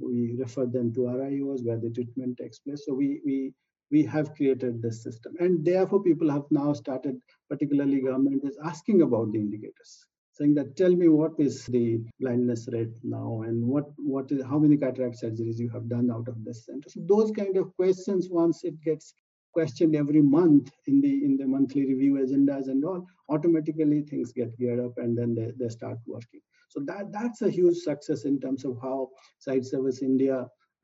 we 0.00 0.36
refer 0.38 0.66
them 0.66 0.92
to 0.94 1.00
RIOs 1.00 1.64
where 1.64 1.78
the 1.78 1.90
treatment 1.90 2.36
takes 2.36 2.58
place. 2.58 2.84
So 2.84 2.92
we 2.92 3.22
we 3.24 3.54
we 3.94 4.02
have 4.14 4.34
created 4.34 4.82
this 4.82 5.02
system. 5.06 5.34
And 5.38 5.64
therefore, 5.64 6.02
people 6.02 6.30
have 6.36 6.46
now 6.50 6.72
started, 6.72 7.16
particularly 7.48 8.00
government 8.00 8.42
is 8.44 8.58
asking 8.70 9.02
about 9.02 9.32
the 9.32 9.38
indicators, 9.38 9.92
saying 10.32 10.54
that 10.54 10.76
tell 10.76 10.94
me 11.02 11.08
what 11.08 11.34
is 11.38 11.66
the 11.66 11.86
blindness 12.20 12.68
rate 12.72 12.96
now 13.02 13.42
and 13.46 13.64
what 13.72 13.86
what 14.14 14.32
is 14.36 14.42
how 14.52 14.58
many 14.64 14.76
cataract 14.84 15.20
surgeries 15.22 15.60
you 15.64 15.70
have 15.76 15.88
done 15.96 16.10
out 16.16 16.28
of 16.32 16.44
this 16.46 16.64
center. 16.66 16.88
So 16.94 17.00
those 17.14 17.30
kind 17.40 17.56
of 17.62 17.74
questions, 17.76 18.28
once 18.42 18.64
it 18.70 18.80
gets 18.88 19.14
questioned 19.56 19.94
every 20.02 20.22
month 20.36 20.70
in 20.92 21.00
the 21.04 21.14
in 21.26 21.36
the 21.40 21.46
monthly 21.54 21.84
review 21.92 22.14
agendas 22.22 22.66
and 22.72 22.84
all, 22.84 23.02
automatically 23.34 24.00
things 24.02 24.32
get 24.32 24.56
geared 24.58 24.80
up 24.86 24.94
and 25.02 25.16
then 25.18 25.34
they, 25.38 25.48
they 25.60 25.68
start 25.68 25.98
working. 26.14 26.42
So 26.68 26.80
that 26.88 27.12
that's 27.16 27.42
a 27.42 27.50
huge 27.58 27.78
success 27.90 28.24
in 28.30 28.40
terms 28.40 28.64
of 28.64 28.78
how 28.86 29.10
Sightsavers 29.46 30.02
India, 30.02 30.38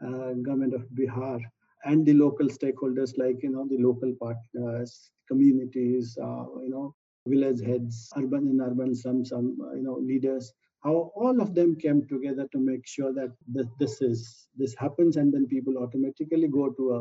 uh, 0.06 0.30
government 0.48 0.74
of 0.74 0.84
Bihar 0.98 1.40
and 1.84 2.04
the 2.06 2.12
local 2.14 2.48
stakeholders 2.48 3.16
like 3.18 3.42
you 3.42 3.50
know 3.50 3.66
the 3.68 3.78
local 3.78 4.12
partners 4.22 5.10
communities 5.28 6.16
uh, 6.22 6.44
you 6.64 6.70
know 6.70 6.94
village 7.26 7.60
heads 7.60 8.10
urban 8.16 8.48
and 8.48 8.60
urban 8.60 8.94
some 8.94 9.24
some 9.24 9.56
uh, 9.66 9.74
you 9.74 9.82
know 9.82 9.98
leaders 10.10 10.52
how 10.84 11.12
all 11.14 11.40
of 11.40 11.54
them 11.54 11.76
came 11.76 12.06
together 12.08 12.46
to 12.52 12.58
make 12.58 12.86
sure 12.86 13.12
that 13.12 13.32
this 13.78 14.00
is 14.00 14.48
this 14.56 14.74
happens 14.74 15.16
and 15.16 15.32
then 15.32 15.46
people 15.46 15.76
automatically 15.78 16.48
go 16.48 16.70
to 16.70 16.84
a, 16.98 17.00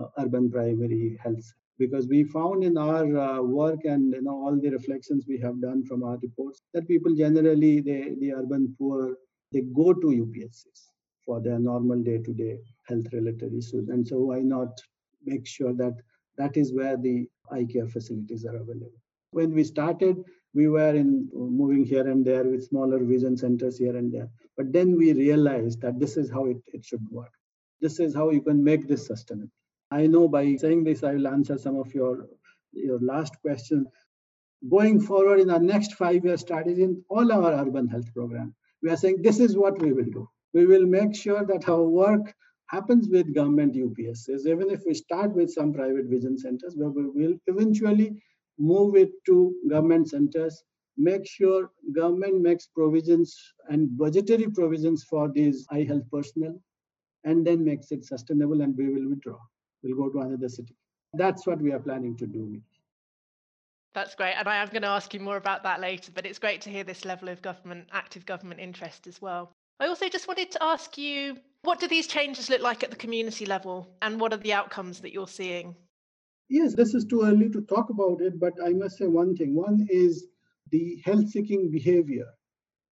a 0.00 0.10
urban 0.22 0.50
primary 0.50 1.18
health 1.22 1.48
because 1.78 2.06
we 2.08 2.24
found 2.24 2.64
in 2.64 2.76
our 2.76 3.06
uh, 3.18 3.40
work 3.42 3.84
and 3.84 4.12
you 4.12 4.22
know 4.22 4.36
all 4.44 4.58
the 4.60 4.70
reflections 4.70 5.24
we 5.28 5.38
have 5.38 5.60
done 5.60 5.84
from 5.84 6.02
our 6.02 6.18
reports 6.22 6.62
that 6.74 6.88
people 6.88 7.14
generally 7.14 7.80
they 7.80 8.02
the 8.20 8.32
urban 8.32 8.74
poor 8.78 9.16
they 9.52 9.62
go 9.80 9.92
to 9.94 10.08
upscs 10.22 10.88
for 11.26 11.40
their 11.40 11.58
normal 11.58 12.00
day-to-day 12.02 12.58
health 12.84 13.06
related 13.12 13.52
issues. 13.52 13.88
And 13.88 14.06
so 14.06 14.18
why 14.18 14.40
not 14.40 14.80
make 15.24 15.46
sure 15.46 15.74
that 15.74 15.94
that 16.38 16.56
is 16.56 16.72
where 16.72 16.96
the 16.96 17.28
eye 17.50 17.66
care 17.70 17.88
facilities 17.88 18.44
are 18.44 18.56
available. 18.56 18.92
When 19.32 19.52
we 19.52 19.64
started, 19.64 20.16
we 20.54 20.68
were 20.68 20.94
in 20.94 21.28
moving 21.34 21.84
here 21.84 22.08
and 22.08 22.24
there 22.24 22.44
with 22.44 22.64
smaller 22.64 23.02
vision 23.04 23.36
centers 23.36 23.76
here 23.76 23.96
and 23.96 24.12
there. 24.12 24.28
But 24.56 24.72
then 24.72 24.96
we 24.96 25.12
realized 25.12 25.80
that 25.82 25.98
this 25.98 26.16
is 26.16 26.30
how 26.30 26.46
it, 26.46 26.58
it 26.72 26.84
should 26.84 27.06
work. 27.10 27.32
This 27.80 28.00
is 28.00 28.14
how 28.14 28.30
you 28.30 28.40
can 28.40 28.62
make 28.62 28.88
this 28.88 29.06
sustainable. 29.06 29.50
I 29.90 30.06
know 30.06 30.28
by 30.28 30.56
saying 30.56 30.84
this, 30.84 31.04
I 31.04 31.12
will 31.14 31.28
answer 31.28 31.58
some 31.58 31.76
of 31.78 31.94
your, 31.94 32.26
your 32.72 32.98
last 33.00 33.34
question. 33.42 33.86
Going 34.70 35.00
forward 35.00 35.40
in 35.40 35.50
our 35.50 35.60
next 35.60 35.94
five-year 35.94 36.38
strategy 36.38 36.82
in 36.82 37.04
all 37.08 37.30
our 37.30 37.52
urban 37.52 37.88
health 37.88 38.12
program, 38.14 38.54
we 38.82 38.90
are 38.90 38.96
saying 38.96 39.20
this 39.20 39.38
is 39.38 39.56
what 39.56 39.80
we 39.80 39.92
will 39.92 40.04
do. 40.04 40.28
We 40.54 40.66
will 40.66 40.86
make 40.86 41.14
sure 41.14 41.44
that 41.44 41.68
our 41.68 41.84
work 41.84 42.34
happens 42.66 43.08
with 43.08 43.34
government 43.34 43.74
UPSs, 43.74 44.46
even 44.46 44.70
if 44.70 44.82
we 44.86 44.94
start 44.94 45.34
with 45.34 45.50
some 45.50 45.72
private 45.72 46.06
vision 46.06 46.36
centers, 46.38 46.74
where 46.76 46.90
we 46.90 47.06
will 47.06 47.36
eventually 47.46 48.20
move 48.58 48.96
it 48.96 49.10
to 49.26 49.54
government 49.68 50.08
centers, 50.08 50.64
make 50.96 51.26
sure 51.26 51.70
government 51.94 52.40
makes 52.40 52.66
provisions 52.66 53.36
and 53.68 53.96
budgetary 53.96 54.48
provisions 54.50 55.04
for 55.04 55.30
these 55.30 55.66
eye 55.70 55.84
health 55.84 56.10
personnel, 56.10 56.58
and 57.24 57.46
then 57.46 57.64
makes 57.64 57.92
it 57.92 58.04
sustainable 58.04 58.62
and 58.62 58.76
we 58.76 58.88
will 58.88 59.08
withdraw. 59.08 59.38
We'll 59.82 59.96
go 59.96 60.08
to 60.10 60.26
another 60.26 60.48
city. 60.48 60.74
That's 61.14 61.46
what 61.46 61.60
we 61.60 61.72
are 61.72 61.80
planning 61.80 62.16
to 62.18 62.26
do. 62.26 62.60
That's 63.94 64.14
great. 64.14 64.34
And 64.34 64.46
I 64.46 64.56
am 64.56 64.68
going 64.68 64.82
to 64.82 64.88
ask 64.88 65.14
you 65.14 65.20
more 65.20 65.38
about 65.38 65.62
that 65.62 65.80
later, 65.80 66.12
but 66.14 66.26
it's 66.26 66.38
great 66.38 66.60
to 66.62 66.70
hear 66.70 66.84
this 66.84 67.04
level 67.04 67.28
of 67.28 67.40
government, 67.40 67.88
active 67.92 68.26
government 68.26 68.60
interest 68.60 69.06
as 69.06 69.22
well. 69.22 69.55
I 69.78 69.88
also 69.88 70.08
just 70.08 70.26
wanted 70.26 70.50
to 70.52 70.62
ask 70.62 70.96
you 70.96 71.36
what 71.62 71.80
do 71.80 71.88
these 71.88 72.06
changes 72.06 72.48
look 72.48 72.62
like 72.62 72.82
at 72.82 72.90
the 72.90 72.96
community 72.96 73.44
level 73.44 73.88
and 74.00 74.18
what 74.18 74.32
are 74.32 74.38
the 74.38 74.52
outcomes 74.52 75.00
that 75.00 75.12
you're 75.12 75.28
seeing? 75.28 75.76
Yes, 76.48 76.74
this 76.74 76.94
is 76.94 77.04
too 77.04 77.22
early 77.22 77.50
to 77.50 77.60
talk 77.62 77.90
about 77.90 78.22
it, 78.22 78.38
but 78.38 78.54
I 78.64 78.70
must 78.70 78.98
say 78.98 79.06
one 79.06 79.36
thing. 79.36 79.54
One 79.54 79.86
is 79.90 80.28
the 80.70 81.02
health 81.04 81.28
seeking 81.28 81.70
behavior 81.70 82.26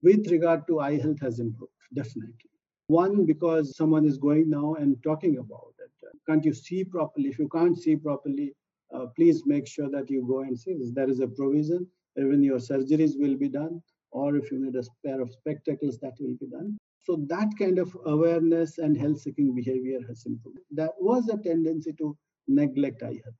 with 0.02 0.30
regard 0.30 0.66
to 0.66 0.80
eye 0.80 0.98
health 0.98 1.20
has 1.20 1.38
improved, 1.38 1.72
definitely. 1.94 2.50
One, 2.88 3.24
because 3.24 3.76
someone 3.76 4.04
is 4.04 4.18
going 4.18 4.50
now 4.50 4.74
and 4.74 5.02
talking 5.02 5.38
about 5.38 5.74
it. 5.78 5.90
Can't 6.28 6.44
you 6.44 6.52
see 6.52 6.84
properly? 6.84 7.28
If 7.28 7.38
you 7.38 7.48
can't 7.48 7.78
see 7.78 7.96
properly, 7.96 8.54
uh, 8.92 9.06
please 9.16 9.46
make 9.46 9.66
sure 9.66 9.88
that 9.88 10.10
you 10.10 10.26
go 10.26 10.40
and 10.40 10.58
see 10.58 10.74
this. 10.74 10.90
There 10.92 11.08
is 11.08 11.20
a 11.20 11.28
provision, 11.28 11.86
even 12.18 12.42
your 12.42 12.58
surgeries 12.58 13.12
will 13.16 13.36
be 13.36 13.48
done 13.48 13.80
or 14.14 14.36
if 14.36 14.50
you 14.50 14.58
need 14.64 14.76
a 14.76 14.84
pair 15.04 15.20
of 15.20 15.32
spectacles, 15.32 15.98
that 15.98 16.14
will 16.20 16.36
be 16.40 16.46
done. 16.46 16.78
So 17.06 17.16
that 17.28 17.50
kind 17.58 17.78
of 17.78 17.94
awareness 18.06 18.78
and 18.78 18.96
health-seeking 18.96 19.54
behavior 19.54 20.00
has 20.08 20.24
improved. 20.24 20.60
There 20.70 20.94
was 21.00 21.28
a 21.28 21.36
tendency 21.36 21.92
to 21.98 22.16
neglect 22.48 23.02
health, 23.02 23.38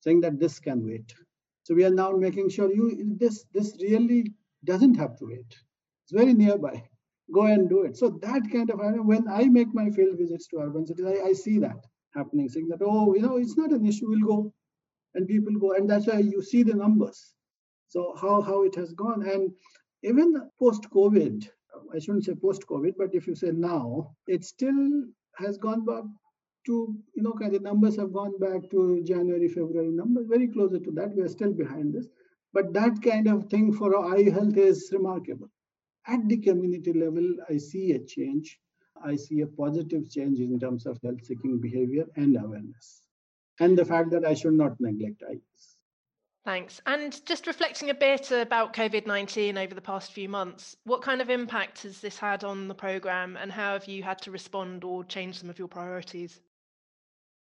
saying 0.00 0.20
that 0.22 0.38
this 0.38 0.58
can 0.58 0.84
wait. 0.84 1.14
So 1.62 1.74
we 1.74 1.84
are 1.84 1.96
now 2.02 2.10
making 2.10 2.48
sure 2.50 2.70
you 2.72 3.16
this 3.18 3.44
this 3.54 3.76
really 3.80 4.34
doesn't 4.64 4.96
have 4.96 5.16
to 5.18 5.26
wait. 5.32 5.50
It's 6.04 6.12
very 6.20 6.34
nearby. 6.34 6.76
Go 7.32 7.42
and 7.54 7.68
do 7.70 7.82
it. 7.84 7.96
So 7.96 8.10
that 8.26 8.42
kind 8.52 8.70
of 8.70 8.80
when 9.06 9.28
I 9.28 9.44
make 9.44 9.72
my 9.72 9.88
field 9.90 10.18
visits 10.18 10.48
to 10.48 10.58
urban 10.58 10.86
cities, 10.86 11.06
I, 11.06 11.28
I 11.28 11.32
see 11.32 11.58
that 11.60 11.80
happening, 12.14 12.48
saying 12.48 12.68
that 12.68 12.82
oh, 12.82 13.14
you 13.14 13.22
know, 13.22 13.36
it's 13.36 13.56
not 13.56 13.70
an 13.78 13.86
issue. 13.86 14.08
We'll 14.08 14.28
go, 14.34 14.52
and 15.14 15.28
people 15.28 15.54
go, 15.64 15.72
and 15.74 15.88
that's 15.88 16.08
why 16.08 16.18
you 16.18 16.42
see 16.42 16.64
the 16.64 16.74
numbers. 16.74 17.32
So 17.88 18.14
how 18.20 18.42
how 18.42 18.64
it 18.64 18.74
has 18.74 18.92
gone, 19.04 19.22
and 19.34 19.52
even 20.02 20.34
post-COVID, 20.58 21.48
I 21.94 21.98
shouldn't 21.98 22.24
say 22.24 22.34
post-COVID, 22.34 22.94
but 22.96 23.14
if 23.14 23.26
you 23.26 23.34
say 23.34 23.50
now, 23.50 24.14
it 24.26 24.44
still 24.44 25.04
has 25.36 25.58
gone 25.58 25.84
back 25.84 26.04
to, 26.66 26.94
you 27.14 27.22
know, 27.22 27.32
kind 27.32 27.54
of 27.54 27.62
numbers 27.62 27.96
have 27.96 28.12
gone 28.12 28.38
back 28.38 28.70
to 28.70 29.02
January, 29.04 29.48
February 29.48 29.90
numbers, 29.90 30.26
very 30.28 30.48
closer 30.48 30.78
to 30.78 30.90
that. 30.92 31.14
We 31.14 31.22
are 31.22 31.28
still 31.28 31.52
behind 31.52 31.94
this. 31.94 32.06
But 32.52 32.72
that 32.74 33.00
kind 33.02 33.28
of 33.28 33.46
thing 33.46 33.72
for 33.72 33.96
eye 33.96 34.28
health 34.30 34.56
is 34.56 34.90
remarkable. 34.92 35.48
At 36.06 36.28
the 36.28 36.38
community 36.38 36.92
level, 36.92 37.36
I 37.48 37.58
see 37.58 37.92
a 37.92 37.98
change. 38.04 38.58
I 39.02 39.16
see 39.16 39.40
a 39.40 39.46
positive 39.46 40.10
change 40.10 40.40
in 40.40 40.58
terms 40.58 40.84
of 40.86 40.98
health 41.02 41.24
seeking 41.24 41.60
behavior 41.60 42.06
and 42.16 42.36
awareness. 42.36 43.02
And 43.60 43.78
the 43.78 43.84
fact 43.84 44.10
that 44.10 44.24
I 44.24 44.34
should 44.34 44.54
not 44.54 44.80
neglect 44.80 45.22
eyes. 45.30 45.76
Thanks. 46.44 46.80
And 46.86 47.20
just 47.26 47.46
reflecting 47.46 47.90
a 47.90 47.94
bit 47.94 48.30
about 48.30 48.72
COVID 48.72 49.06
19 49.06 49.58
over 49.58 49.74
the 49.74 49.80
past 49.80 50.12
few 50.12 50.28
months, 50.28 50.74
what 50.84 51.02
kind 51.02 51.20
of 51.20 51.28
impact 51.28 51.82
has 51.82 52.00
this 52.00 52.16
had 52.18 52.44
on 52.44 52.66
the 52.66 52.74
programme 52.74 53.36
and 53.36 53.52
how 53.52 53.74
have 53.74 53.86
you 53.86 54.02
had 54.02 54.22
to 54.22 54.30
respond 54.30 54.82
or 54.82 55.04
change 55.04 55.38
some 55.38 55.50
of 55.50 55.58
your 55.58 55.68
priorities? 55.68 56.40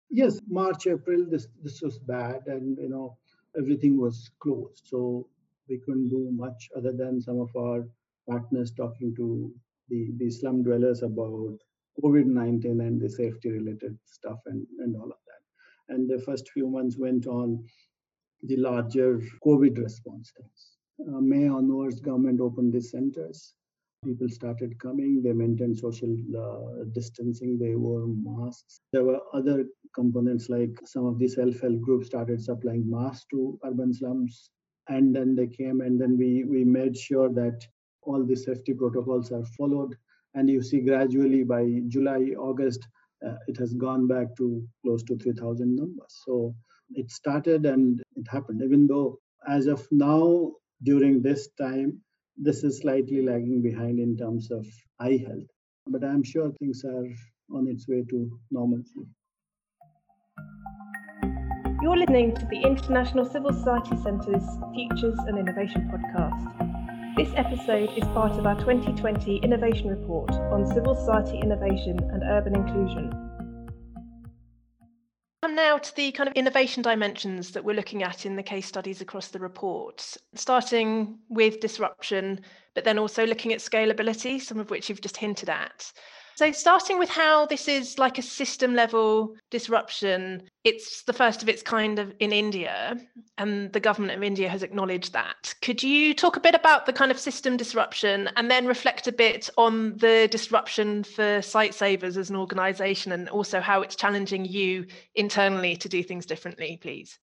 Yes, 0.10 0.42
March, 0.50 0.88
April, 0.88 1.26
this, 1.30 1.48
this 1.64 1.82
was 1.82 2.00
bad 2.00 2.42
and, 2.48 2.78
you 2.78 2.90
know, 2.90 3.18
everything 3.58 3.98
was 3.98 4.32
closed. 4.42 4.82
So 4.86 5.28
we 5.70 5.78
couldn't 5.78 6.10
do 6.10 6.30
much 6.34 6.70
other 6.76 6.92
than 6.92 7.22
some 7.22 7.40
of 7.40 7.56
our 7.56 7.88
partners 8.28 8.72
talking 8.72 9.16
to 9.16 9.54
the, 9.88 10.10
the 10.18 10.30
slum 10.30 10.62
dwellers 10.62 11.04
about 11.04 11.58
COVID-19 12.04 12.66
and 12.66 13.00
the 13.00 13.10
safety 13.10 13.50
related 13.50 13.98
stuff 14.06 14.40
and, 14.46 14.66
and 14.80 14.96
all 14.98 15.04
of 15.04 15.10
that. 15.28 15.94
And 15.96 16.10
the 16.10 16.22
first 16.22 16.50
few 16.50 16.68
months 16.68 16.98
went 16.98 17.28
on 17.28 17.64
the 18.44 18.58
larger 18.58 19.22
COVID 19.46 19.78
response 19.78 20.32
things. 20.38 20.78
Uh, 21.08 21.22
May 21.22 21.48
onwards, 21.48 22.00
government 22.00 22.42
opened 22.42 22.74
the 22.74 22.82
centers. 22.82 23.54
People 24.04 24.30
started 24.30 24.80
coming. 24.80 25.22
They 25.22 25.34
maintained 25.34 25.78
social 25.78 26.16
uh, 26.38 26.86
distancing. 26.94 27.58
They 27.58 27.76
wore 27.76 28.08
masks. 28.08 28.82
There 28.94 29.04
were 29.04 29.20
other 29.34 29.66
components 29.94 30.50
like 30.50 30.72
some 30.86 31.06
of 31.06 31.20
the 31.20 31.28
self-help 31.28 31.82
groups 31.82 32.08
started 32.08 32.42
supplying 32.42 32.90
masks 32.90 33.26
to 33.32 33.60
urban 33.66 33.94
slums. 33.94 34.52
And 34.88 35.16
then 35.16 35.36
they 35.36 35.48
came 35.48 35.82
and 35.82 36.00
then 36.00 36.18
we, 36.18 36.46
we 36.46 36.64
made 36.64 36.98
sure 36.98 37.30
that 37.34 37.66
all 38.04 38.26
the 38.26 38.36
safety 38.36 38.74
protocols 38.74 39.32
are 39.32 39.46
followed. 39.58 39.96
And 40.34 40.50
you 40.50 40.62
see 40.62 40.80
gradually 40.80 41.44
by 41.44 41.82
July, 41.88 42.34
August, 42.38 42.88
uh, 43.26 43.36
it 43.48 43.58
has 43.58 43.74
gone 43.74 44.08
back 44.08 44.36
to 44.38 44.66
close 44.84 45.04
to 45.04 45.18
3,000 45.18 45.76
numbers. 45.76 46.22
So 46.26 46.56
it 46.96 47.12
started 47.12 47.66
and 47.66 48.02
it 48.16 48.28
happened, 48.28 48.62
even 48.64 48.88
though 48.88 49.20
as 49.48 49.68
of 49.68 49.88
now, 49.92 50.52
during 50.84 51.22
this 51.22 51.50
time, 51.60 52.00
this 52.38 52.64
is 52.64 52.80
slightly 52.80 53.22
lagging 53.22 53.62
behind 53.62 54.00
in 54.00 54.16
terms 54.16 54.52
of 54.52 54.66
eye 55.00 55.20
health. 55.26 55.48
But 55.88 56.04
I'm 56.04 56.24
sure 56.24 56.52
things 56.52 56.84
are 56.86 57.08
on 57.56 57.68
its 57.68 57.88
way 57.88 58.06
to 58.10 58.40
normalcy. 58.52 59.08
You're 61.82 61.98
listening 61.98 62.36
to 62.36 62.46
the 62.46 62.62
International 62.62 63.26
Civil 63.26 63.54
Society 63.54 63.96
Centre's 64.04 64.44
Futures 64.74 65.18
and 65.28 65.38
Innovation 65.38 65.90
podcast. 65.92 67.16
This 67.16 67.30
episode 67.36 67.90
is 67.98 68.04
part 68.10 68.34
of 68.34 68.46
our 68.46 68.56
2020 68.56 69.38
Innovation 69.38 69.88
Report 69.88 70.32
on 70.32 70.66
Civil 70.68 70.96
Society 70.96 71.40
Innovation 71.40 71.98
and 72.12 72.24
Urban 72.24 72.56
Inclusion 72.56 73.19
come 75.50 75.56
now 75.56 75.80
to 75.80 75.96
the 75.96 76.12
kind 76.12 76.30
of 76.30 76.36
innovation 76.36 76.84
dimensions 76.84 77.52
that 77.52 77.66
we're 77.66 77.76
looking 77.76 78.04
at 78.04 78.24
in 78.24 78.36
the 78.36 78.44
case 78.44 78.68
studies 78.68 79.02
across 79.02 79.30
the 79.30 79.40
report, 79.40 80.16
starting 80.36 81.18
with 81.28 81.60
disruption, 81.60 82.40
but 82.76 82.84
then 82.84 83.00
also 83.00 83.26
looking 83.26 83.52
at 83.52 83.58
scalability, 83.58 84.40
some 84.40 84.60
of 84.60 84.70
which 84.70 84.90
you've 84.90 85.02
just 85.02 85.18
hinted 85.18 85.50
at. 85.50 85.92
So, 86.40 86.54
starting 86.54 87.00
with 87.00 87.10
how 87.10 87.48
this 87.48 87.68
is 87.68 88.00
like 88.00 88.18
a 88.18 88.22
system 88.22 88.74
level 88.74 89.36
disruption, 89.52 90.44
it's 90.64 91.04
the 91.04 91.12
first 91.12 91.44
of 91.44 91.50
its 91.50 91.62
kind 91.62 92.00
of 92.00 92.14
in 92.22 92.32
India, 92.32 92.98
and 93.38 93.74
the 93.74 93.82
government 93.82 94.16
of 94.16 94.24
India 94.24 94.48
has 94.48 94.64
acknowledged 94.64 95.12
that. 95.12 95.54
Could 95.62 95.84
you 95.84 96.14
talk 96.14 96.38
a 96.38 96.40
bit 96.40 96.56
about 96.56 96.86
the 96.86 96.94
kind 96.94 97.12
of 97.12 97.20
system 97.20 97.58
disruption 97.58 98.30
and 98.38 98.50
then 98.50 98.68
reflect 98.68 99.06
a 99.06 99.12
bit 99.12 99.50
on 99.58 99.98
the 99.98 100.30
disruption 100.32 101.04
for 101.04 101.40
Sightsavers 101.40 102.16
as 102.16 102.30
an 102.30 102.38
organization 102.38 103.12
and 103.12 103.28
also 103.28 103.60
how 103.60 103.82
it's 103.82 103.98
challenging 103.98 104.46
you 104.46 104.86
internally 105.16 105.76
to 105.76 105.90
do 105.90 106.02
things 106.02 106.26
differently, 106.26 106.80
please? 106.82 107.20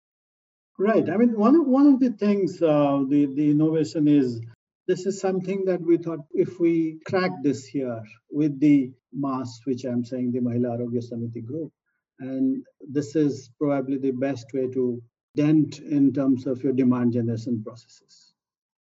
Right. 0.78 1.08
I 1.08 1.16
mean, 1.16 1.35
one 1.38 1.56
of, 1.56 1.66
one 1.66 1.87
of 1.87 2.00
the 2.00 2.11
things, 2.11 2.61
uh, 2.61 3.02
the, 3.08 3.25
the 3.35 3.50
innovation 3.50 4.08
is 4.08 4.42
this 4.87 5.07
is 5.07 5.21
something 5.21 5.64
that 5.64 5.81
we 5.81 5.97
thought 5.97 6.21
if 6.33 6.61
we 6.61 6.99
crack 7.07 7.33
this 7.43 7.66
here 7.66 8.02
with 8.31 8.59
the 8.61 8.93
MAS, 9.12 9.61
which 9.64 9.85
I'm 9.85 10.05
saying 10.05 10.33
the 10.33 10.40
Mahila 10.40 10.78
Arogya 10.78 11.02
Samiti 11.11 11.45
group, 11.45 11.73
and 12.21 12.64
this 12.81 13.16
is 13.16 13.50
probably 13.59 13.99
the 13.99 14.12
best 14.12 14.47
way 14.55 14.69
to 14.69 15.02
dent 15.35 15.81
in 15.81 16.12
terms 16.12 16.47
of 16.47 16.62
your 16.62 16.73
demand 16.73 17.12
generation 17.12 17.62
processes 17.62 18.33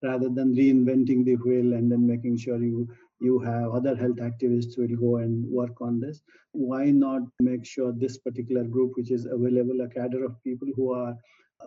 rather 0.04 0.30
than 0.30 0.56
reinventing 0.56 1.24
the 1.24 1.36
wheel 1.36 1.74
and 1.74 1.92
then 1.92 2.06
making 2.06 2.38
sure 2.38 2.62
you 2.62 2.88
you 3.22 3.38
have 3.40 3.72
other 3.72 3.96
health 3.96 4.18
activists 4.18 4.78
will 4.78 4.96
go 5.00 5.18
and 5.18 5.46
work 5.46 5.80
on 5.80 6.00
this. 6.00 6.22
Why 6.54 6.90
not 6.90 7.22
make 7.40 7.64
sure 7.66 7.94
this 7.94 8.18
particular 8.18 8.64
group 8.64 8.94
which 8.96 9.12
is 9.12 9.28
available 9.28 9.82
a 9.82 9.88
cadre 9.88 10.24
of 10.26 10.44
people 10.44 10.70
who 10.76 10.92
are 10.94 11.16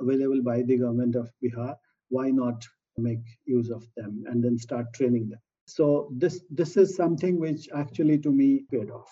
available 0.01 0.43
by 0.43 0.63
the 0.63 0.77
government 0.79 1.15
of 1.15 1.31
bihar 1.43 1.77
why 2.09 2.31
not 2.31 2.67
make 2.97 3.25
use 3.45 3.71
of 3.71 3.87
them 3.97 4.25
and 4.27 4.43
then 4.43 4.59
start 4.59 4.93
training 4.95 5.29
them. 5.29 5.41
So 5.67 6.09
this 6.13 6.45
this 6.51 6.77
is 6.77 6.95
something 6.95 7.41
which 7.41 7.69
actually 7.75 8.19
to 8.19 8.31
me 8.31 8.65
paid 8.71 8.91
off. 8.91 9.11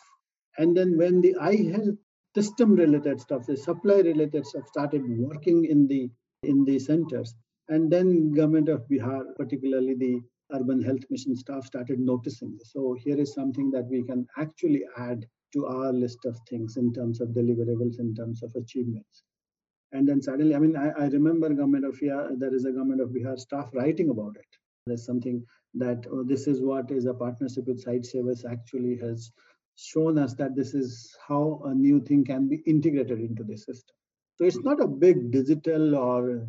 And 0.59 0.77
then 0.77 0.99
when 0.99 1.21
the 1.21 1.35
eye 1.37 1.63
health 1.71 1.97
system 2.35 2.75
related 2.75 3.21
stuff, 3.21 3.47
the 3.47 3.57
supply 3.57 4.01
related 4.01 4.47
stuff 4.47 4.69
started 4.69 5.03
working 5.19 5.65
in 5.65 5.87
the 5.87 6.11
in 6.43 6.65
the 6.65 6.79
centers, 6.79 7.35
and 7.69 7.91
then 7.91 8.33
government 8.33 8.69
of 8.69 8.87
Bihar, 8.89 9.25
particularly 9.37 9.95
the 9.95 10.21
urban 10.53 10.83
health 10.83 11.05
mission 11.09 11.35
staff, 11.35 11.65
started 11.65 11.99
noticing 11.99 12.57
this. 12.59 12.73
So 12.73 12.95
here 12.95 13.19
is 13.19 13.33
something 13.33 13.71
that 13.71 13.87
we 13.87 14.03
can 14.03 14.27
actually 14.37 14.85
add 14.99 15.27
to 15.55 15.67
our 15.67 15.93
list 15.93 16.25
of 16.25 16.39
things 16.49 16.77
in 16.77 16.93
terms 16.93 17.21
of 17.21 17.29
deliverables, 17.29 17.99
in 17.99 18.15
terms 18.15 18.43
of 18.43 18.55
achievements 18.57 19.23
and 19.93 20.09
then 20.09 20.21
suddenly 20.23 20.55
i 20.55 20.59
mean 20.59 20.77
i, 20.77 20.89
I 21.05 21.07
remember 21.09 21.49
government 21.51 21.85
of 21.85 21.99
bihar 22.01 22.39
there 22.39 22.55
is 22.55 22.65
a 22.65 22.73
government 22.73 23.01
of 23.01 23.11
bihar 23.11 23.39
staff 23.39 23.71
writing 23.73 24.11
about 24.11 24.37
it. 24.37 24.47
There's 24.87 25.07
something 25.07 25.45
that 25.75 26.07
oh, 26.11 26.25
this 26.25 26.47
is 26.47 26.61
what 26.61 26.91
is 26.91 27.07
a 27.07 27.15
partnership 27.15 27.67
with 27.67 27.85
Sightsavers 27.85 28.45
actually 28.45 28.97
has 28.99 29.31
shown 29.77 30.19
us 30.19 30.35
that 30.35 30.57
this 30.57 30.75
is 30.75 31.17
how 31.27 31.63
a 31.67 31.75
new 31.75 32.01
thing 32.01 32.25
can 32.25 32.49
be 32.49 32.57
integrated 32.67 33.21
into 33.21 33.45
the 33.45 33.57
system. 33.57 33.95
So 34.37 34.45
it's 34.45 34.59
not 34.59 34.83
a 34.83 34.87
big 34.89 35.31
digital 35.31 35.95
or 35.95 36.47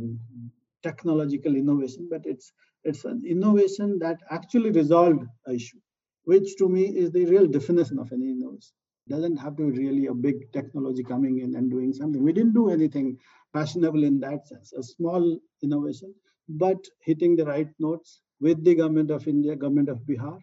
technological 0.81 1.55
innovation 1.55 2.07
but 2.09 2.25
it's 2.25 2.51
it's 2.83 3.05
an 3.05 3.21
innovation 3.25 3.99
that 3.99 4.19
actually 4.29 4.71
resolved 4.71 5.25
a 5.47 5.53
issue 5.53 5.79
which 6.25 6.57
to 6.57 6.67
me 6.67 6.83
is 7.03 7.11
the 7.11 7.25
real 7.25 7.47
definition 7.47 7.99
of 7.99 8.11
an 8.11 8.21
innovation 8.21 8.75
doesn't 9.09 9.37
have 9.37 9.57
to 9.57 9.71
be 9.71 9.79
really 9.79 10.07
a 10.07 10.13
big 10.13 10.51
technology 10.53 11.03
coming 11.03 11.39
in 11.39 11.55
and 11.55 11.69
doing 11.69 11.93
something. 11.93 12.23
We 12.23 12.33
didn't 12.33 12.53
do 12.53 12.69
anything 12.69 13.17
fashionable 13.51 14.03
in 14.03 14.19
that 14.21 14.47
sense, 14.47 14.73
a 14.73 14.83
small 14.83 15.37
innovation, 15.61 16.13
but 16.47 16.77
hitting 17.01 17.35
the 17.35 17.45
right 17.45 17.69
notes 17.79 18.21
with 18.39 18.63
the 18.63 18.75
government 18.75 19.11
of 19.11 19.27
India, 19.27 19.55
government 19.55 19.89
of 19.89 19.99
Bihar. 19.99 20.39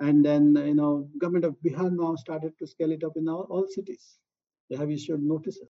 And 0.00 0.24
then, 0.24 0.56
you 0.56 0.74
know, 0.74 1.08
government 1.18 1.44
of 1.44 1.56
Bihar 1.64 1.90
now 1.92 2.14
started 2.16 2.52
to 2.58 2.66
scale 2.66 2.92
it 2.92 3.04
up 3.04 3.16
in 3.16 3.28
all, 3.28 3.46
all 3.50 3.66
cities. 3.68 4.18
They 4.70 4.76
have 4.76 4.90
issued 4.90 5.22
notices 5.22 5.68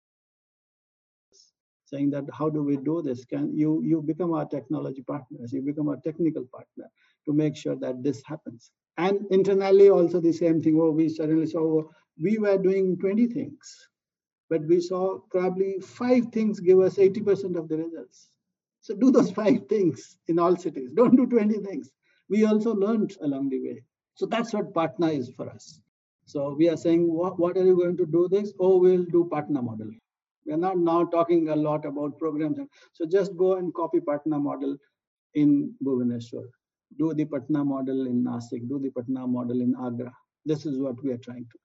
saying 1.87 2.11
that 2.11 2.25
how 2.33 2.49
do 2.51 2.63
we 2.63 2.77
do 2.77 3.01
this? 3.01 3.25
Can 3.25 3.57
you 3.57 3.81
you 3.83 4.03
become 4.03 4.33
our 4.33 4.45
technology 4.45 5.03
partners, 5.03 5.53
you 5.53 5.63
become 5.63 5.89
our 5.89 5.99
technical 6.05 6.45
partner 6.53 6.89
to 7.25 7.33
make 7.33 7.57
sure 7.57 7.77
that 7.77 8.03
this 8.03 8.23
happens. 8.27 8.71
And 8.99 9.21
internally 9.31 9.91
also 9.91 10.21
the 10.21 10.33
same 10.33 10.61
thing. 10.61 10.79
Oh, 10.81 10.91
we 10.91 11.09
suddenly 11.09 11.47
saw 11.47 11.61
oh, 11.61 11.91
we 12.21 12.39
were 12.39 12.59
doing 12.59 12.99
20 12.99 13.27
things, 13.29 13.89
but 14.49 14.63
we 14.63 14.81
saw 14.81 15.19
probably 15.31 15.79
five 15.81 16.27
things 16.33 16.61
give 16.61 16.81
us 16.81 16.97
80% 16.97 17.57
of 17.57 17.69
the 17.69 17.77
results. 17.77 18.29
So 18.81 18.95
do 18.95 19.11
those 19.11 19.31
five 19.31 19.67
things 19.69 20.19
in 20.29 20.39
all 20.39 20.57
cities. 20.57 20.91
Don't 20.95 21.17
do 21.17 21.27
20 21.27 21.59
things. 21.61 21.91
We 22.29 22.45
also 22.45 22.75
learned 22.75 23.17
along 23.21 23.51
the 23.51 23.61
way. 23.61 23.83
So 24.15 24.27
that's 24.27 24.53
what 24.53 24.75
Patna 24.75 25.09
is 25.09 25.31
for 25.31 25.51
us. 25.51 25.81
So 26.25 26.55
we 26.57 26.69
are 26.69 26.77
saying, 26.77 27.13
what, 27.13 27.39
what 27.39 27.57
are 27.57 27.65
you 27.65 27.77
going 27.77 27.97
to 27.99 28.07
do 28.07 28.29
this? 28.29 28.53
Oh, 28.59 28.79
we'll 28.79 29.05
do 29.05 29.29
Patna 29.33 29.63
model. 29.63 29.91
We 30.45 30.53
are 30.53 30.57
not 30.57 30.79
now 30.79 31.05
talking 31.05 31.49
a 31.49 31.57
lot 31.57 31.85
about 31.85 32.19
programs. 32.19 32.59
So 32.93 33.07
just 33.07 33.37
go 33.37 33.57
and 33.57 33.75
copy 33.75 34.01
Patna 34.01 34.39
model 34.39 34.77
in 35.35 35.75
Bhubaneswar. 35.85 36.47
Do 36.99 37.13
the 37.15 37.25
Patna 37.25 37.65
model 37.65 38.07
in 38.07 38.25
Nasik. 38.25 38.69
Do 38.69 38.79
the 38.79 38.91
Patna 38.91 39.27
model 39.27 39.61
in 39.61 39.75
Agra. 39.85 40.13
This 40.45 40.65
is 40.65 40.79
what 40.79 41.03
we 41.03 41.13
are 41.13 41.19
trying 41.19 41.47
to 41.51 41.59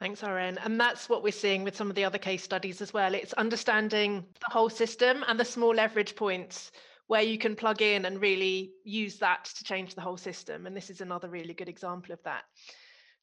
Thanks, 0.00 0.22
Aren. 0.22 0.58
And 0.58 0.78
that's 0.78 1.08
what 1.08 1.22
we're 1.22 1.32
seeing 1.32 1.62
with 1.64 1.76
some 1.76 1.88
of 1.88 1.94
the 1.94 2.04
other 2.04 2.18
case 2.18 2.42
studies 2.42 2.80
as 2.82 2.92
well. 2.92 3.14
It's 3.14 3.32
understanding 3.34 4.24
the 4.40 4.52
whole 4.52 4.68
system 4.68 5.24
and 5.28 5.38
the 5.38 5.44
small 5.44 5.74
leverage 5.74 6.16
points 6.16 6.72
where 7.06 7.22
you 7.22 7.38
can 7.38 7.54
plug 7.54 7.80
in 7.80 8.04
and 8.06 8.20
really 8.20 8.72
use 8.82 9.18
that 9.18 9.44
to 9.44 9.64
change 9.64 9.94
the 9.94 10.00
whole 10.00 10.16
system. 10.16 10.66
And 10.66 10.76
this 10.76 10.90
is 10.90 11.00
another 11.00 11.28
really 11.28 11.54
good 11.54 11.68
example 11.68 12.12
of 12.12 12.22
that. 12.24 12.42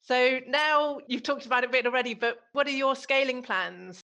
So 0.02 0.40
now 0.48 1.00
you've 1.08 1.24
talked 1.24 1.46
about 1.46 1.64
it 1.64 1.70
a 1.70 1.72
bit 1.72 1.86
already, 1.86 2.14
but 2.14 2.40
what 2.54 2.68
are 2.68 2.72
your 2.72 2.96
scaling 2.96 3.44
plans? 3.44 4.02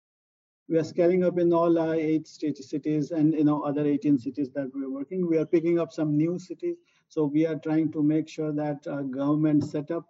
We 0.67 0.77
are 0.79 0.83
scaling 0.83 1.23
up 1.23 1.37
in 1.37 1.53
all 1.53 1.77
our 1.77 1.93
eight 1.93 2.27
cities 2.27 3.11
and 3.11 3.33
you 3.33 3.43
know 3.43 3.61
other 3.61 3.85
18 3.85 4.17
cities 4.17 4.49
that 4.55 4.71
we're 4.73 4.89
working. 4.89 5.27
We 5.27 5.37
are 5.37 5.45
picking 5.45 5.79
up 5.79 5.93
some 5.93 6.17
new 6.17 6.39
cities. 6.39 6.77
So 7.07 7.25
we 7.25 7.45
are 7.45 7.55
trying 7.55 7.91
to 7.91 8.01
make 8.01 8.27
sure 8.27 8.51
that 8.51 8.85
uh, 8.87 9.03
government 9.03 9.63
setup 9.63 10.05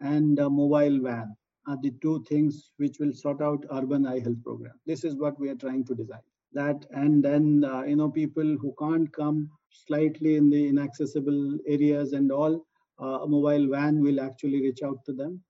and 0.00 0.34
mobile 0.34 1.00
van 1.00 1.36
are 1.66 1.78
the 1.82 1.92
two 2.02 2.24
things 2.28 2.70
which 2.76 2.98
will 2.98 3.12
sort 3.12 3.40
out 3.40 3.64
urban 3.72 4.06
eye 4.06 4.20
health 4.20 4.42
program. 4.42 4.74
This 4.86 5.04
is 5.04 5.16
what 5.16 5.38
we 5.38 5.48
are 5.48 5.54
trying 5.54 5.84
to 5.86 5.94
design. 5.94 6.20
That 6.52 6.84
and 6.90 7.24
then 7.24 7.64
uh, 7.64 7.82
you 7.82 7.96
know 7.96 8.10
people 8.10 8.56
who 8.60 8.74
can't 8.78 9.10
come 9.12 9.50
slightly 9.70 10.36
in 10.36 10.50
the 10.50 10.68
inaccessible 10.68 11.58
areas 11.66 12.12
and 12.12 12.30
all, 12.30 12.66
uh, 13.00 13.20
a 13.20 13.28
mobile 13.28 13.68
van 13.68 14.02
will 14.02 14.20
actually 14.20 14.60
reach 14.60 14.82
out 14.82 14.98
to 15.06 15.12
them, 15.12 15.40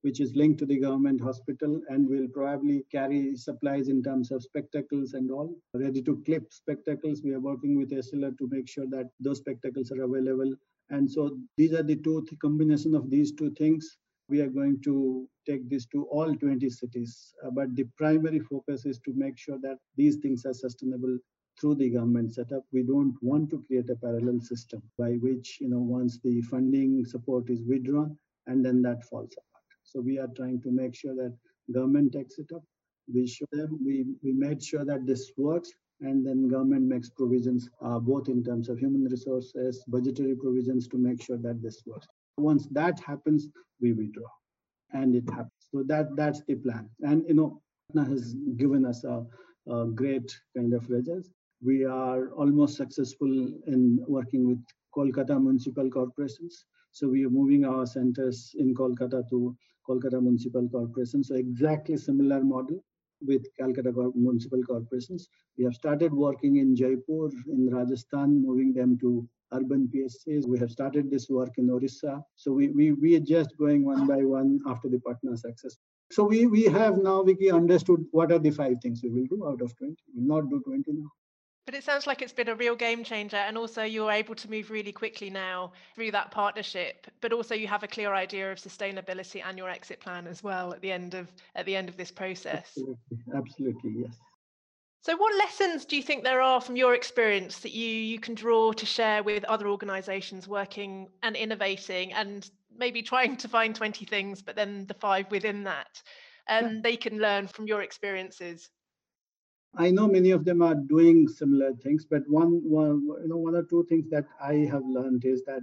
which 0.00 0.20
is 0.20 0.34
linked 0.34 0.58
to 0.60 0.66
the 0.66 0.78
government 0.78 1.20
hospital 1.20 1.80
and 1.88 2.08
will 2.08 2.28
probably 2.28 2.84
carry 2.90 3.36
supplies 3.36 3.88
in 3.88 4.02
terms 4.02 4.30
of 4.30 4.42
spectacles 4.42 5.12
and 5.12 5.30
all 5.30 5.54
ready 5.74 6.02
to 6.02 6.22
clip 6.24 6.52
spectacles 6.52 7.22
we 7.22 7.34
are 7.34 7.40
working 7.40 7.76
with 7.76 7.90
Essilor 7.90 8.36
to 8.38 8.48
make 8.50 8.68
sure 8.68 8.86
that 8.88 9.10
those 9.20 9.38
spectacles 9.38 9.90
are 9.92 10.02
available 10.02 10.54
and 10.90 11.10
so 11.10 11.36
these 11.56 11.72
are 11.72 11.82
the 11.82 11.96
two 11.96 12.24
the 12.30 12.36
combination 12.36 12.94
of 12.94 13.10
these 13.10 13.32
two 13.32 13.50
things 13.58 13.98
we 14.28 14.40
are 14.40 14.48
going 14.48 14.80
to 14.82 15.28
take 15.48 15.68
this 15.70 15.86
to 15.86 16.04
all 16.06 16.34
20 16.34 16.68
cities 16.70 17.32
uh, 17.44 17.50
but 17.50 17.74
the 17.76 17.84
primary 17.96 18.40
focus 18.40 18.84
is 18.84 18.98
to 19.00 19.12
make 19.14 19.38
sure 19.38 19.58
that 19.62 19.78
these 19.96 20.16
things 20.16 20.44
are 20.44 20.54
sustainable 20.54 21.18
through 21.60 21.74
the 21.74 21.88
government 21.90 22.34
setup 22.34 22.64
we 22.72 22.82
don't 22.82 23.16
want 23.22 23.48
to 23.50 23.62
create 23.66 23.88
a 23.90 23.96
parallel 23.96 24.40
system 24.40 24.82
by 24.98 25.12
which 25.26 25.58
you 25.60 25.68
know 25.68 25.84
once 25.98 26.18
the 26.24 26.40
funding 26.42 27.04
support 27.04 27.48
is 27.50 27.62
withdrawn 27.66 28.16
and 28.46 28.64
then 28.64 28.82
that 28.82 29.02
falls 29.04 29.32
apart 29.32 29.66
so 29.82 30.00
we 30.00 30.18
are 30.18 30.28
trying 30.36 30.60
to 30.62 30.70
make 30.70 30.94
sure 30.94 31.14
that 31.14 31.32
government 31.72 32.12
takes 32.12 32.38
it 32.38 32.50
up. 32.54 32.62
We 33.12 33.26
show 33.26 33.46
them, 33.52 33.78
we, 33.84 34.04
we 34.22 34.32
made 34.32 34.62
sure 34.62 34.84
that 34.84 35.06
this 35.06 35.32
works 35.36 35.72
and 36.00 36.26
then 36.26 36.48
government 36.48 36.82
makes 36.82 37.08
provisions 37.08 37.68
uh, 37.82 37.98
both 37.98 38.28
in 38.28 38.44
terms 38.44 38.68
of 38.68 38.78
human 38.78 39.04
resources, 39.04 39.82
budgetary 39.88 40.34
provisions 40.34 40.88
to 40.88 40.98
make 40.98 41.22
sure 41.22 41.38
that 41.38 41.62
this 41.62 41.82
works. 41.86 42.06
Once 42.38 42.66
that 42.70 43.00
happens, 43.00 43.48
we 43.80 43.92
withdraw 43.92 44.28
and 44.92 45.14
it 45.14 45.28
happens. 45.30 45.52
So 45.72 45.82
that 45.86 46.14
that's 46.16 46.42
the 46.46 46.56
plan. 46.56 46.88
And 47.00 47.24
you 47.28 47.34
know, 47.34 47.60
Patna 47.88 48.10
has 48.10 48.34
given 48.56 48.84
us 48.84 49.04
a, 49.04 49.24
a 49.70 49.86
great 49.86 50.38
kind 50.56 50.74
of 50.74 50.88
results. 50.90 51.30
We 51.62 51.84
are 51.84 52.30
almost 52.30 52.76
successful 52.76 53.30
in 53.66 54.04
working 54.06 54.46
with 54.46 54.62
Kolkata 54.94 55.40
municipal 55.42 55.90
corporations. 55.90 56.64
So 56.92 57.08
we 57.08 57.24
are 57.26 57.30
moving 57.30 57.64
our 57.64 57.86
centers 57.86 58.54
in 58.58 58.74
Kolkata 58.74 59.28
to 59.30 59.56
Kolkata 59.88 60.20
Municipal 60.20 60.68
Corporation. 60.68 61.22
So 61.22 61.34
exactly 61.36 61.96
similar 61.96 62.42
model 62.42 62.82
with 63.20 63.46
Calcutta 63.58 63.92
Municipal 64.14 64.62
Corporations. 64.62 65.28
We 65.56 65.64
have 65.64 65.74
started 65.74 66.12
working 66.12 66.56
in 66.56 66.74
Jaipur, 66.76 67.30
in 67.48 67.70
Rajasthan, 67.70 68.42
moving 68.42 68.72
them 68.72 68.98
to 68.98 69.28
urban 69.52 69.88
PSCs. 69.94 70.46
We 70.46 70.58
have 70.58 70.70
started 70.70 71.10
this 71.10 71.28
work 71.28 71.50
in 71.58 71.70
Orissa. 71.70 72.22
So 72.36 72.52
we, 72.52 72.68
we, 72.68 72.92
we 72.92 73.16
are 73.16 73.20
just 73.20 73.56
going 73.58 73.84
one 73.84 74.06
by 74.06 74.22
one 74.24 74.60
after 74.66 74.88
the 74.88 75.00
Patna 75.00 75.36
success. 75.36 75.76
So 76.10 76.24
we, 76.24 76.46
we 76.46 76.64
have 76.64 76.98
now, 76.98 77.22
Vicky, 77.22 77.50
understood 77.50 78.04
what 78.12 78.30
are 78.30 78.38
the 78.38 78.50
five 78.50 78.76
things 78.82 79.00
we 79.02 79.10
will 79.10 79.26
do 79.26 79.46
out 79.46 79.60
of 79.60 79.76
20. 79.76 79.96
We 80.14 80.20
will 80.22 80.42
not 80.42 80.50
do 80.50 80.60
20 80.60 80.84
now. 80.92 81.10
But 81.66 81.74
it 81.74 81.82
sounds 81.82 82.06
like 82.06 82.22
it's 82.22 82.32
been 82.32 82.48
a 82.48 82.54
real 82.54 82.76
game 82.76 83.02
changer. 83.02 83.38
And 83.38 83.58
also, 83.58 83.82
you're 83.82 84.12
able 84.12 84.36
to 84.36 84.48
move 84.48 84.70
really 84.70 84.92
quickly 84.92 85.30
now 85.30 85.72
through 85.96 86.12
that 86.12 86.30
partnership. 86.30 87.08
But 87.20 87.32
also, 87.32 87.56
you 87.56 87.66
have 87.66 87.82
a 87.82 87.88
clear 87.88 88.14
idea 88.14 88.52
of 88.52 88.58
sustainability 88.58 89.42
and 89.44 89.58
your 89.58 89.68
exit 89.68 89.98
plan 89.98 90.28
as 90.28 90.44
well 90.44 90.72
at 90.72 90.80
the 90.80 90.92
end 90.92 91.14
of 91.14 91.26
at 91.56 91.66
the 91.66 91.74
end 91.74 91.88
of 91.88 91.96
this 91.96 92.12
process. 92.12 92.78
Absolutely, 92.78 92.96
Absolutely 93.34 93.90
yes. 94.02 94.16
So, 95.02 95.16
what 95.16 95.38
lessons 95.38 95.84
do 95.84 95.96
you 95.96 96.02
think 96.02 96.24
there 96.24 96.40
are 96.40 96.60
from 96.60 96.76
your 96.76 96.94
experience 96.94 97.60
that 97.60 97.72
you 97.72 97.88
you 97.88 98.18
can 98.18 98.34
draw 98.34 98.72
to 98.72 98.86
share 98.86 99.22
with 99.22 99.44
other 99.44 99.68
organisations 99.68 100.48
working 100.48 101.08
and 101.22 101.36
innovating, 101.36 102.12
and 102.12 102.48
maybe 102.76 103.02
trying 103.02 103.36
to 103.38 103.48
find 103.48 103.74
twenty 103.74 104.04
things, 104.04 104.42
but 104.42 104.56
then 104.56 104.86
the 104.86 104.94
five 104.94 105.30
within 105.30 105.64
that, 105.64 106.02
and 106.48 106.66
yeah. 106.66 106.76
Um, 106.76 106.82
they 106.82 106.96
can 106.96 107.18
learn 107.18 107.46
from 107.46 107.66
your 107.66 107.82
experiences? 107.82 108.70
I 109.76 109.90
know 109.90 110.08
many 110.08 110.30
of 110.30 110.44
them 110.44 110.62
are 110.62 110.74
doing 110.74 111.28
similar 111.28 111.74
things, 111.74 112.06
but 112.06 112.22
one, 112.28 112.62
one, 112.64 113.02
you 113.22 113.28
know, 113.28 113.36
one 113.36 113.54
or 113.54 113.62
two 113.64 113.84
things 113.88 114.08
that 114.10 114.26
I 114.40 114.54
have 114.72 114.84
learned 114.86 115.24
is 115.24 115.42
that 115.44 115.62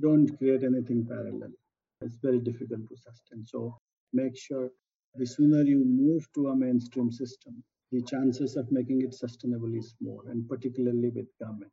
don't 0.00 0.36
create 0.38 0.62
anything 0.64 1.06
parallel. 1.06 1.50
It's 2.00 2.16
very 2.16 2.40
difficult 2.40 2.88
to 2.88 2.96
sustain. 2.96 3.44
So 3.46 3.78
make 4.12 4.36
sure 4.36 4.70
the 5.14 5.26
sooner 5.26 5.62
you 5.62 5.84
move 5.84 6.26
to 6.34 6.48
a 6.48 6.56
mainstream 6.56 7.12
system, 7.12 7.62
the 7.94 8.02
chances 8.02 8.56
of 8.56 8.72
making 8.72 9.02
it 9.02 9.14
sustainable 9.14 9.74
is 9.74 9.94
more, 10.00 10.22
and 10.28 10.48
particularly 10.48 11.10
with 11.10 11.28
government. 11.40 11.72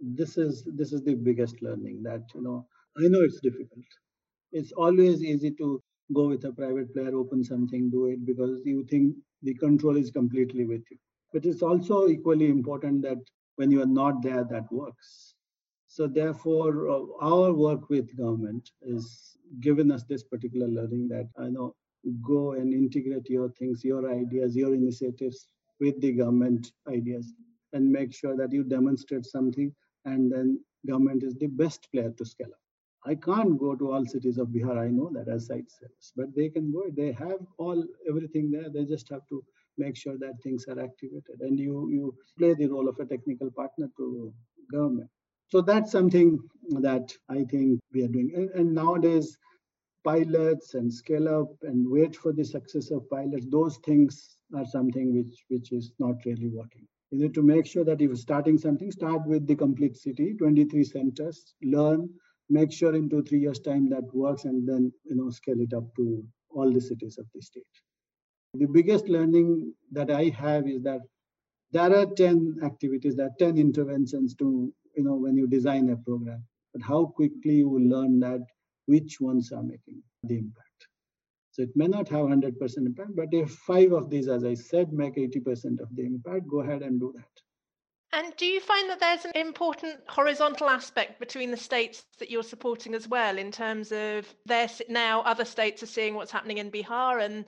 This 0.00 0.38
is 0.38 0.64
this 0.76 0.92
is 0.92 1.02
the 1.04 1.14
biggest 1.14 1.62
learning 1.62 2.02
that 2.04 2.22
you 2.34 2.42
know. 2.42 2.66
I 2.98 3.08
know 3.08 3.22
it's 3.22 3.40
difficult. 3.40 3.86
It's 4.52 4.72
always 4.72 5.22
easy 5.24 5.52
to 5.52 5.82
go 6.14 6.28
with 6.28 6.44
a 6.44 6.52
private 6.52 6.92
player, 6.94 7.14
open 7.16 7.44
something, 7.44 7.90
do 7.90 8.06
it 8.06 8.24
because 8.26 8.62
you 8.64 8.84
think 8.86 9.16
the 9.42 9.54
control 9.54 9.96
is 9.96 10.10
completely 10.10 10.66
with 10.66 10.84
you. 10.90 10.98
But 11.32 11.46
it's 11.46 11.62
also 11.62 12.08
equally 12.08 12.48
important 12.48 13.02
that 13.02 13.18
when 13.56 13.70
you 13.70 13.82
are 13.82 13.86
not 14.02 14.22
there, 14.22 14.44
that 14.50 14.70
works. 14.72 15.34
So 15.88 16.06
therefore, 16.08 16.88
uh, 16.90 17.04
our 17.20 17.52
work 17.52 17.88
with 17.90 18.16
government 18.16 18.70
is 18.82 19.36
given 19.60 19.90
us 19.92 20.04
this 20.04 20.22
particular 20.24 20.68
learning 20.68 21.08
that 21.08 21.28
I 21.38 21.50
know 21.50 21.74
go 22.22 22.52
and 22.52 22.72
integrate 22.72 23.28
your 23.28 23.50
things, 23.50 23.84
your 23.84 24.10
ideas, 24.10 24.56
your 24.56 24.74
initiatives 24.74 25.46
with 25.80 26.00
the 26.00 26.12
government 26.12 26.72
ideas, 26.88 27.32
and 27.72 27.90
make 27.90 28.12
sure 28.12 28.36
that 28.36 28.52
you 28.52 28.64
demonstrate 28.64 29.26
something, 29.26 29.74
and 30.04 30.30
then 30.32 30.58
government 30.86 31.22
is 31.22 31.34
the 31.34 31.46
best 31.46 31.88
player 31.92 32.10
to 32.10 32.24
scale 32.24 32.48
up. 32.48 32.60
I 33.06 33.14
can't 33.14 33.58
go 33.58 33.74
to 33.74 33.92
all 33.92 34.04
cities 34.06 34.36
of 34.38 34.48
Bihar. 34.48 34.78
I 34.78 34.88
know 34.88 35.10
that 35.14 35.28
as 35.28 35.48
Sightsavers, 35.48 36.12
but 36.16 36.34
they 36.36 36.48
can 36.50 36.70
go. 36.70 36.84
They 36.94 37.12
have 37.12 37.38
all 37.58 37.82
everything 38.08 38.50
there. 38.50 38.68
They 38.68 38.84
just 38.84 39.08
have 39.08 39.26
to 39.30 39.42
make 39.78 39.96
sure 39.96 40.18
that 40.18 40.42
things 40.42 40.66
are 40.68 40.78
activated, 40.78 41.40
and 41.40 41.58
you 41.58 41.88
you 41.90 42.14
play 42.38 42.52
the 42.54 42.66
role 42.66 42.88
of 42.88 42.98
a 42.98 43.06
technical 43.06 43.50
partner 43.50 43.88
to 43.96 44.32
government. 44.70 45.08
So 45.48 45.60
that's 45.60 45.90
something 45.90 46.38
that 46.80 47.12
I 47.28 47.44
think 47.44 47.80
we 47.92 48.04
are 48.04 48.08
doing. 48.08 48.32
And, 48.36 48.50
and 48.50 48.74
nowadays, 48.74 49.36
pilots 50.04 50.74
and 50.74 50.92
scale 50.92 51.28
up 51.28 51.48
and 51.62 51.88
wait 51.90 52.16
for 52.16 52.32
the 52.32 52.44
success 52.44 52.90
of 52.90 53.08
pilots. 53.10 53.46
Those 53.50 53.76
things 53.78 54.36
are 54.56 54.66
something 54.66 55.14
which 55.14 55.44
which 55.48 55.72
is 55.72 55.92
not 55.98 56.16
really 56.24 56.48
working. 56.48 56.86
You 57.10 57.18
need 57.18 57.34
to 57.34 57.42
make 57.42 57.66
sure 57.66 57.84
that 57.84 58.00
if 58.00 58.08
you're 58.08 58.16
starting 58.16 58.56
something, 58.56 58.90
start 58.90 59.26
with 59.26 59.46
the 59.46 59.56
complete 59.56 59.96
city, 59.96 60.34
23 60.38 60.84
centers, 60.84 61.54
learn 61.62 62.08
make 62.50 62.72
sure 62.72 62.94
in 62.94 63.08
two 63.08 63.22
three 63.22 63.38
years 63.38 63.60
time 63.60 63.88
that 63.88 64.12
works 64.12 64.44
and 64.44 64.68
then 64.68 64.92
you 65.04 65.16
know 65.16 65.30
scale 65.30 65.60
it 65.60 65.72
up 65.72 65.84
to 65.96 66.22
all 66.50 66.70
the 66.72 66.80
cities 66.80 67.16
of 67.18 67.26
the 67.34 67.40
state 67.40 67.82
the 68.54 68.66
biggest 68.66 69.08
learning 69.08 69.72
that 69.92 70.10
i 70.10 70.24
have 70.44 70.66
is 70.66 70.82
that 70.82 71.00
there 71.72 71.94
are 71.96 72.06
10 72.06 72.56
activities 72.64 73.14
there 73.16 73.26
are 73.26 73.38
10 73.38 73.56
interventions 73.56 74.34
to 74.34 74.72
you 74.96 75.04
know 75.04 75.14
when 75.14 75.36
you 75.36 75.46
design 75.46 75.90
a 75.90 75.96
program 76.08 76.44
but 76.72 76.82
how 76.82 77.04
quickly 77.20 77.54
you 77.62 77.68
will 77.68 77.88
learn 77.96 78.18
that 78.18 78.40
which 78.92 79.20
ones 79.20 79.52
are 79.52 79.62
making 79.62 80.02
the 80.24 80.38
impact. 80.38 80.80
So 81.52 81.62
it 81.62 81.70
may 81.74 81.86
not 81.86 82.08
have 82.08 82.26
100% 82.26 82.86
impact 82.90 83.14
but 83.14 83.28
if 83.32 83.50
five 83.70 83.92
of 83.92 84.08
these 84.10 84.28
as 84.28 84.44
i 84.44 84.54
said 84.54 84.92
make 84.92 85.16
80% 85.16 85.80
of 85.80 85.88
the 85.96 86.04
impact 86.12 86.48
go 86.48 86.60
ahead 86.60 86.82
and 86.82 87.00
do 87.00 87.12
that. 87.16 87.34
And 88.12 88.34
do 88.36 88.44
you 88.44 88.60
find 88.60 88.90
that 88.90 88.98
there's 88.98 89.24
an 89.24 89.36
important 89.36 90.00
horizontal 90.08 90.68
aspect 90.68 91.20
between 91.20 91.52
the 91.52 91.56
states 91.56 92.04
that 92.18 92.30
you're 92.30 92.42
supporting 92.42 92.94
as 92.94 93.06
well, 93.06 93.38
in 93.38 93.52
terms 93.52 93.92
of 93.92 94.26
their 94.46 94.68
now 94.88 95.20
other 95.22 95.44
states 95.44 95.82
are 95.84 95.92
seeing 95.96 96.14
what's 96.14 96.32
happening 96.32 96.58
in 96.58 96.72
Bihar, 96.72 97.24
and 97.24 97.44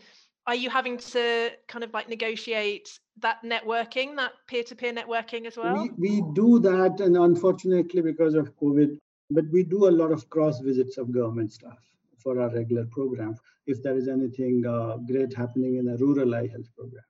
are 0.46 0.54
you 0.54 0.70
having 0.70 0.98
to 0.98 1.50
kind 1.66 1.82
of 1.82 1.92
like 1.92 2.08
negotiate 2.08 2.88
that 3.18 3.38
networking, 3.44 4.14
that 4.16 4.32
peer-to-peer 4.46 4.92
networking 4.92 5.46
as 5.46 5.56
well? 5.56 5.82
We, 5.82 5.90
we 5.98 6.22
do 6.32 6.60
that, 6.60 7.00
and 7.00 7.16
unfortunately, 7.16 8.00
because 8.00 8.34
of 8.34 8.54
COVID, 8.56 8.98
but 9.34 9.44
we 9.50 9.62
do 9.62 9.88
a 9.88 9.96
lot 10.00 10.12
of 10.12 10.28
cross 10.30 10.60
visits 10.60 10.98
of 10.98 11.12
government 11.12 11.52
staff 11.52 11.78
for 12.22 12.40
our 12.40 12.50
regular 12.50 12.86
program. 12.86 13.34
If 13.66 13.82
there 13.82 13.96
is 13.96 14.08
anything 14.08 14.64
uh, 14.66 14.96
great 15.10 15.34
happening 15.34 15.76
in 15.76 15.88
a 15.88 15.96
rural 15.96 16.34
eye 16.34 16.48
health 16.48 16.70
program 16.76 17.04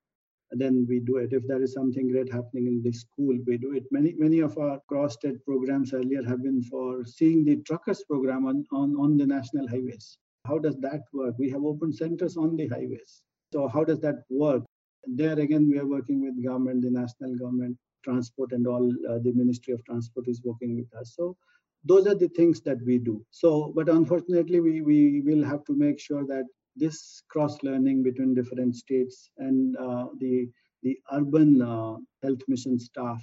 then 0.52 0.86
we 0.88 1.00
do 1.00 1.16
it. 1.16 1.32
If 1.32 1.46
there 1.46 1.62
is 1.62 1.72
something 1.72 2.10
great 2.10 2.30
happening 2.32 2.66
in 2.66 2.82
the 2.82 2.92
school, 2.92 3.36
we 3.46 3.56
do 3.56 3.72
it. 3.72 3.84
Many 3.90 4.14
many 4.18 4.40
of 4.40 4.56
our 4.58 4.80
cross-state 4.88 5.44
programs 5.44 5.92
earlier 5.94 6.22
have 6.24 6.42
been 6.42 6.62
for 6.62 7.04
seeing 7.04 7.44
the 7.44 7.56
truckers 7.62 8.02
program 8.04 8.46
on, 8.46 8.64
on, 8.72 8.94
on 8.96 9.16
the 9.16 9.26
national 9.26 9.68
highways. 9.68 10.18
How 10.46 10.58
does 10.58 10.76
that 10.80 11.02
work? 11.12 11.36
We 11.38 11.50
have 11.50 11.64
open 11.64 11.92
centers 11.92 12.36
on 12.36 12.56
the 12.56 12.66
highways. 12.68 13.22
So 13.52 13.68
how 13.68 13.84
does 13.84 14.00
that 14.00 14.24
work? 14.28 14.64
There 15.06 15.38
again, 15.38 15.68
we 15.68 15.78
are 15.78 15.86
working 15.86 16.22
with 16.22 16.44
government, 16.44 16.82
the 16.82 16.90
national 16.90 17.36
government, 17.36 17.76
transport 18.04 18.52
and 18.52 18.66
all. 18.66 18.90
Uh, 19.08 19.18
the 19.22 19.32
Ministry 19.32 19.74
of 19.74 19.84
Transport 19.84 20.28
is 20.28 20.42
working 20.44 20.76
with 20.76 20.92
us. 21.00 21.14
So 21.16 21.36
those 21.84 22.06
are 22.06 22.14
the 22.14 22.28
things 22.28 22.60
that 22.62 22.78
we 22.84 22.98
do. 22.98 23.24
So, 23.30 23.72
but 23.74 23.88
unfortunately, 23.88 24.60
we, 24.60 24.80
we 24.82 25.20
will 25.20 25.44
have 25.44 25.64
to 25.64 25.76
make 25.76 25.98
sure 25.98 26.24
that 26.26 26.44
this 26.76 27.22
cross 27.28 27.62
learning 27.62 28.02
between 28.02 28.34
different 28.34 28.76
states 28.76 29.30
and 29.38 29.76
uh, 29.76 30.06
the 30.18 30.48
the 30.82 30.98
urban 31.12 31.62
uh, 31.62 31.96
health 32.22 32.40
mission 32.48 32.78
staff 32.78 33.22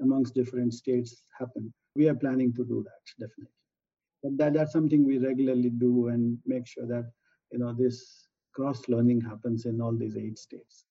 amongst 0.00 0.34
different 0.34 0.74
states 0.74 1.22
happen. 1.38 1.72
We 1.94 2.08
are 2.08 2.14
planning 2.14 2.52
to 2.54 2.64
do 2.64 2.84
that 2.84 3.26
definitely. 3.26 3.52
But 4.22 4.36
that, 4.38 4.54
that's 4.54 4.72
something 4.72 5.06
we 5.06 5.18
regularly 5.18 5.70
do 5.70 6.08
and 6.08 6.38
make 6.46 6.66
sure 6.66 6.86
that 6.86 7.10
you 7.52 7.58
know 7.58 7.72
this 7.72 8.26
cross 8.54 8.88
learning 8.88 9.20
happens 9.20 9.66
in 9.66 9.80
all 9.80 9.92
these 9.92 10.16
eight 10.16 10.38
states. 10.38 10.84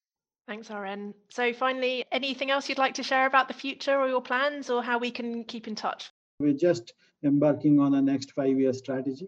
Thanks, 0.47 0.69
RN. 0.69 1.15
So 1.29 1.53
finally, 1.53 2.05
anything 2.11 2.51
else 2.51 2.69
you'd 2.69 2.77
like 2.77 2.93
to 2.95 3.03
share 3.03 3.25
about 3.25 3.47
the 3.47 3.55
future 3.55 3.99
or 3.99 4.07
your 4.07 4.21
plans 4.21 4.69
or 4.69 4.83
how 4.83 4.99
we 4.99 5.09
can 5.09 5.43
keep 5.43 5.67
in 5.67 5.73
touch? 5.73 6.11
We're 6.39 6.53
just 6.53 6.93
embarking 7.23 7.79
on 7.79 7.93
a 7.95 8.01
next 8.01 8.31
five-year 8.31 8.73
strategy 8.73 9.27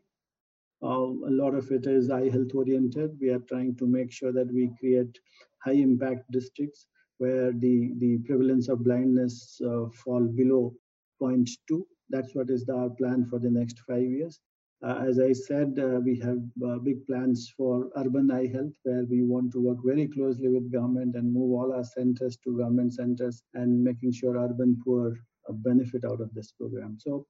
Uh, 0.83 1.09
a 1.29 1.33
lot 1.41 1.55
of 1.55 1.71
it 1.71 1.85
is 1.87 2.09
eye 2.09 2.29
health 2.29 2.55
oriented. 2.55 3.17
We 3.21 3.29
are 3.29 3.39
trying 3.51 3.75
to 3.77 3.87
make 3.87 4.11
sure 4.11 4.31
that 4.33 4.51
we 4.53 4.71
create 4.79 5.19
high 5.65 5.79
impact 5.89 6.31
districts 6.31 6.87
where 7.19 7.51
the, 7.53 7.93
the 7.99 8.19
prevalence 8.19 8.69
of 8.69 8.83
blindness 8.83 9.61
uh, 9.61 9.89
fall 9.91 10.25
below 10.27 10.75
0.2. 11.21 11.87
That's 12.09 12.35
what 12.35 12.49
is 12.49 12.65
the, 12.65 12.75
our 12.75 12.89
plan 12.91 13.25
for 13.29 13.39
the 13.39 13.51
next 13.51 13.79
five 13.81 14.09
years. 14.19 14.39
Uh, 14.83 15.03
as 15.09 15.19
I 15.19 15.33
said, 15.33 15.79
uh, 15.79 15.99
we 16.03 16.19
have 16.19 16.41
uh, 16.65 16.77
big 16.79 17.05
plans 17.07 17.53
for 17.57 17.89
urban 17.97 18.31
eye 18.31 18.47
health, 18.47 18.73
where 18.83 19.05
we 19.05 19.23
want 19.23 19.51
to 19.53 19.61
work 19.61 19.79
very 19.83 20.07
closely 20.07 20.49
with 20.49 20.71
government 20.71 21.15
and 21.15 21.33
move 21.33 21.51
all 21.53 21.73
our 21.73 21.83
centers 21.85 22.37
to 22.45 22.57
government 22.57 22.93
centers 22.93 23.43
and 23.53 23.83
making 23.83 24.11
sure 24.13 24.37
urban 24.37 24.79
poor 24.85 25.17
benefit 25.53 26.05
out 26.05 26.21
of 26.21 26.33
this 26.33 26.51
program. 26.51 26.97
So, 26.99 27.25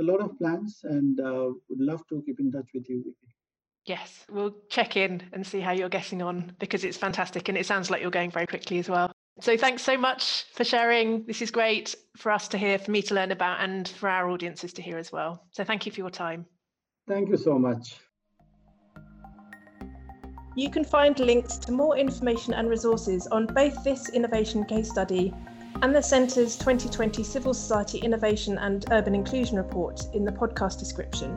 a 0.00 0.02
lot 0.02 0.20
of 0.20 0.38
plans, 0.38 0.80
and 0.84 1.20
uh, 1.20 1.50
would 1.68 1.80
love 1.80 2.06
to 2.08 2.22
keep 2.24 2.40
in 2.40 2.50
touch 2.50 2.70
with 2.74 2.88
you. 2.88 3.14
Yes, 3.84 4.24
we'll 4.30 4.54
check 4.70 4.96
in 4.96 5.22
and 5.32 5.46
see 5.46 5.60
how 5.60 5.72
you're 5.72 5.88
getting 5.88 6.22
on 6.22 6.52
because 6.60 6.84
it's 6.84 6.96
fantastic 6.96 7.48
and 7.48 7.58
it 7.58 7.66
sounds 7.66 7.90
like 7.90 8.00
you're 8.00 8.12
going 8.12 8.30
very 8.30 8.46
quickly 8.46 8.78
as 8.78 8.88
well. 8.88 9.10
So 9.40 9.56
thanks 9.56 9.82
so 9.82 9.96
much 9.96 10.44
for 10.52 10.62
sharing. 10.62 11.24
This 11.26 11.42
is 11.42 11.50
great 11.50 11.94
for 12.16 12.30
us 12.30 12.46
to 12.48 12.58
hear, 12.58 12.78
for 12.78 12.90
me 12.90 13.02
to 13.02 13.14
learn 13.14 13.32
about, 13.32 13.60
and 13.60 13.88
for 13.88 14.08
our 14.08 14.30
audiences 14.30 14.72
to 14.74 14.82
hear 14.82 14.98
as 14.98 15.10
well. 15.10 15.46
So 15.50 15.64
thank 15.64 15.84
you 15.84 15.90
for 15.90 15.98
your 15.98 16.10
time. 16.10 16.46
Thank 17.08 17.28
you 17.28 17.36
so 17.36 17.58
much. 17.58 17.96
You 20.54 20.70
can 20.70 20.84
find 20.84 21.18
links 21.18 21.56
to 21.58 21.72
more 21.72 21.96
information 21.96 22.52
and 22.54 22.68
resources 22.68 23.26
on 23.28 23.46
both 23.46 23.82
this 23.82 24.10
innovation 24.10 24.64
case 24.64 24.90
study 24.90 25.32
and 25.80 25.94
the 25.94 26.02
Centre's 26.02 26.56
2020 26.56 27.22
Civil 27.24 27.54
Society 27.54 27.98
Innovation 27.98 28.58
and 28.58 28.84
Urban 28.90 29.14
Inclusion 29.14 29.56
Report 29.56 30.00
in 30.12 30.24
the 30.24 30.32
podcast 30.32 30.78
description. 30.78 31.34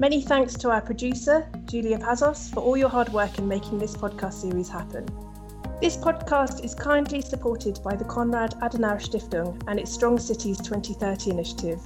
Many 0.00 0.22
thanks 0.22 0.54
to 0.54 0.70
our 0.70 0.80
producer, 0.80 1.46
Julia 1.66 1.98
Pazos, 1.98 2.52
for 2.52 2.60
all 2.60 2.76
your 2.76 2.88
hard 2.88 3.10
work 3.10 3.38
in 3.38 3.46
making 3.46 3.78
this 3.78 3.96
podcast 3.96 4.34
series 4.34 4.68
happen. 4.68 5.06
This 5.80 5.96
podcast 5.96 6.64
is 6.64 6.74
kindly 6.74 7.20
supported 7.20 7.78
by 7.84 7.94
the 7.94 8.04
Konrad 8.04 8.58
Adenauer 8.60 9.00
Stiftung 9.00 9.62
and 9.68 9.78
its 9.78 9.92
Strong 9.92 10.18
Cities 10.18 10.58
2030 10.58 11.30
initiative, 11.30 11.80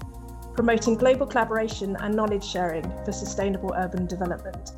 promoting 0.54 0.94
global 0.94 1.26
collaboration 1.26 1.96
and 2.00 2.14
knowledge 2.14 2.44
sharing 2.44 2.84
for 3.04 3.12
sustainable 3.12 3.74
urban 3.76 4.06
development. 4.06 4.72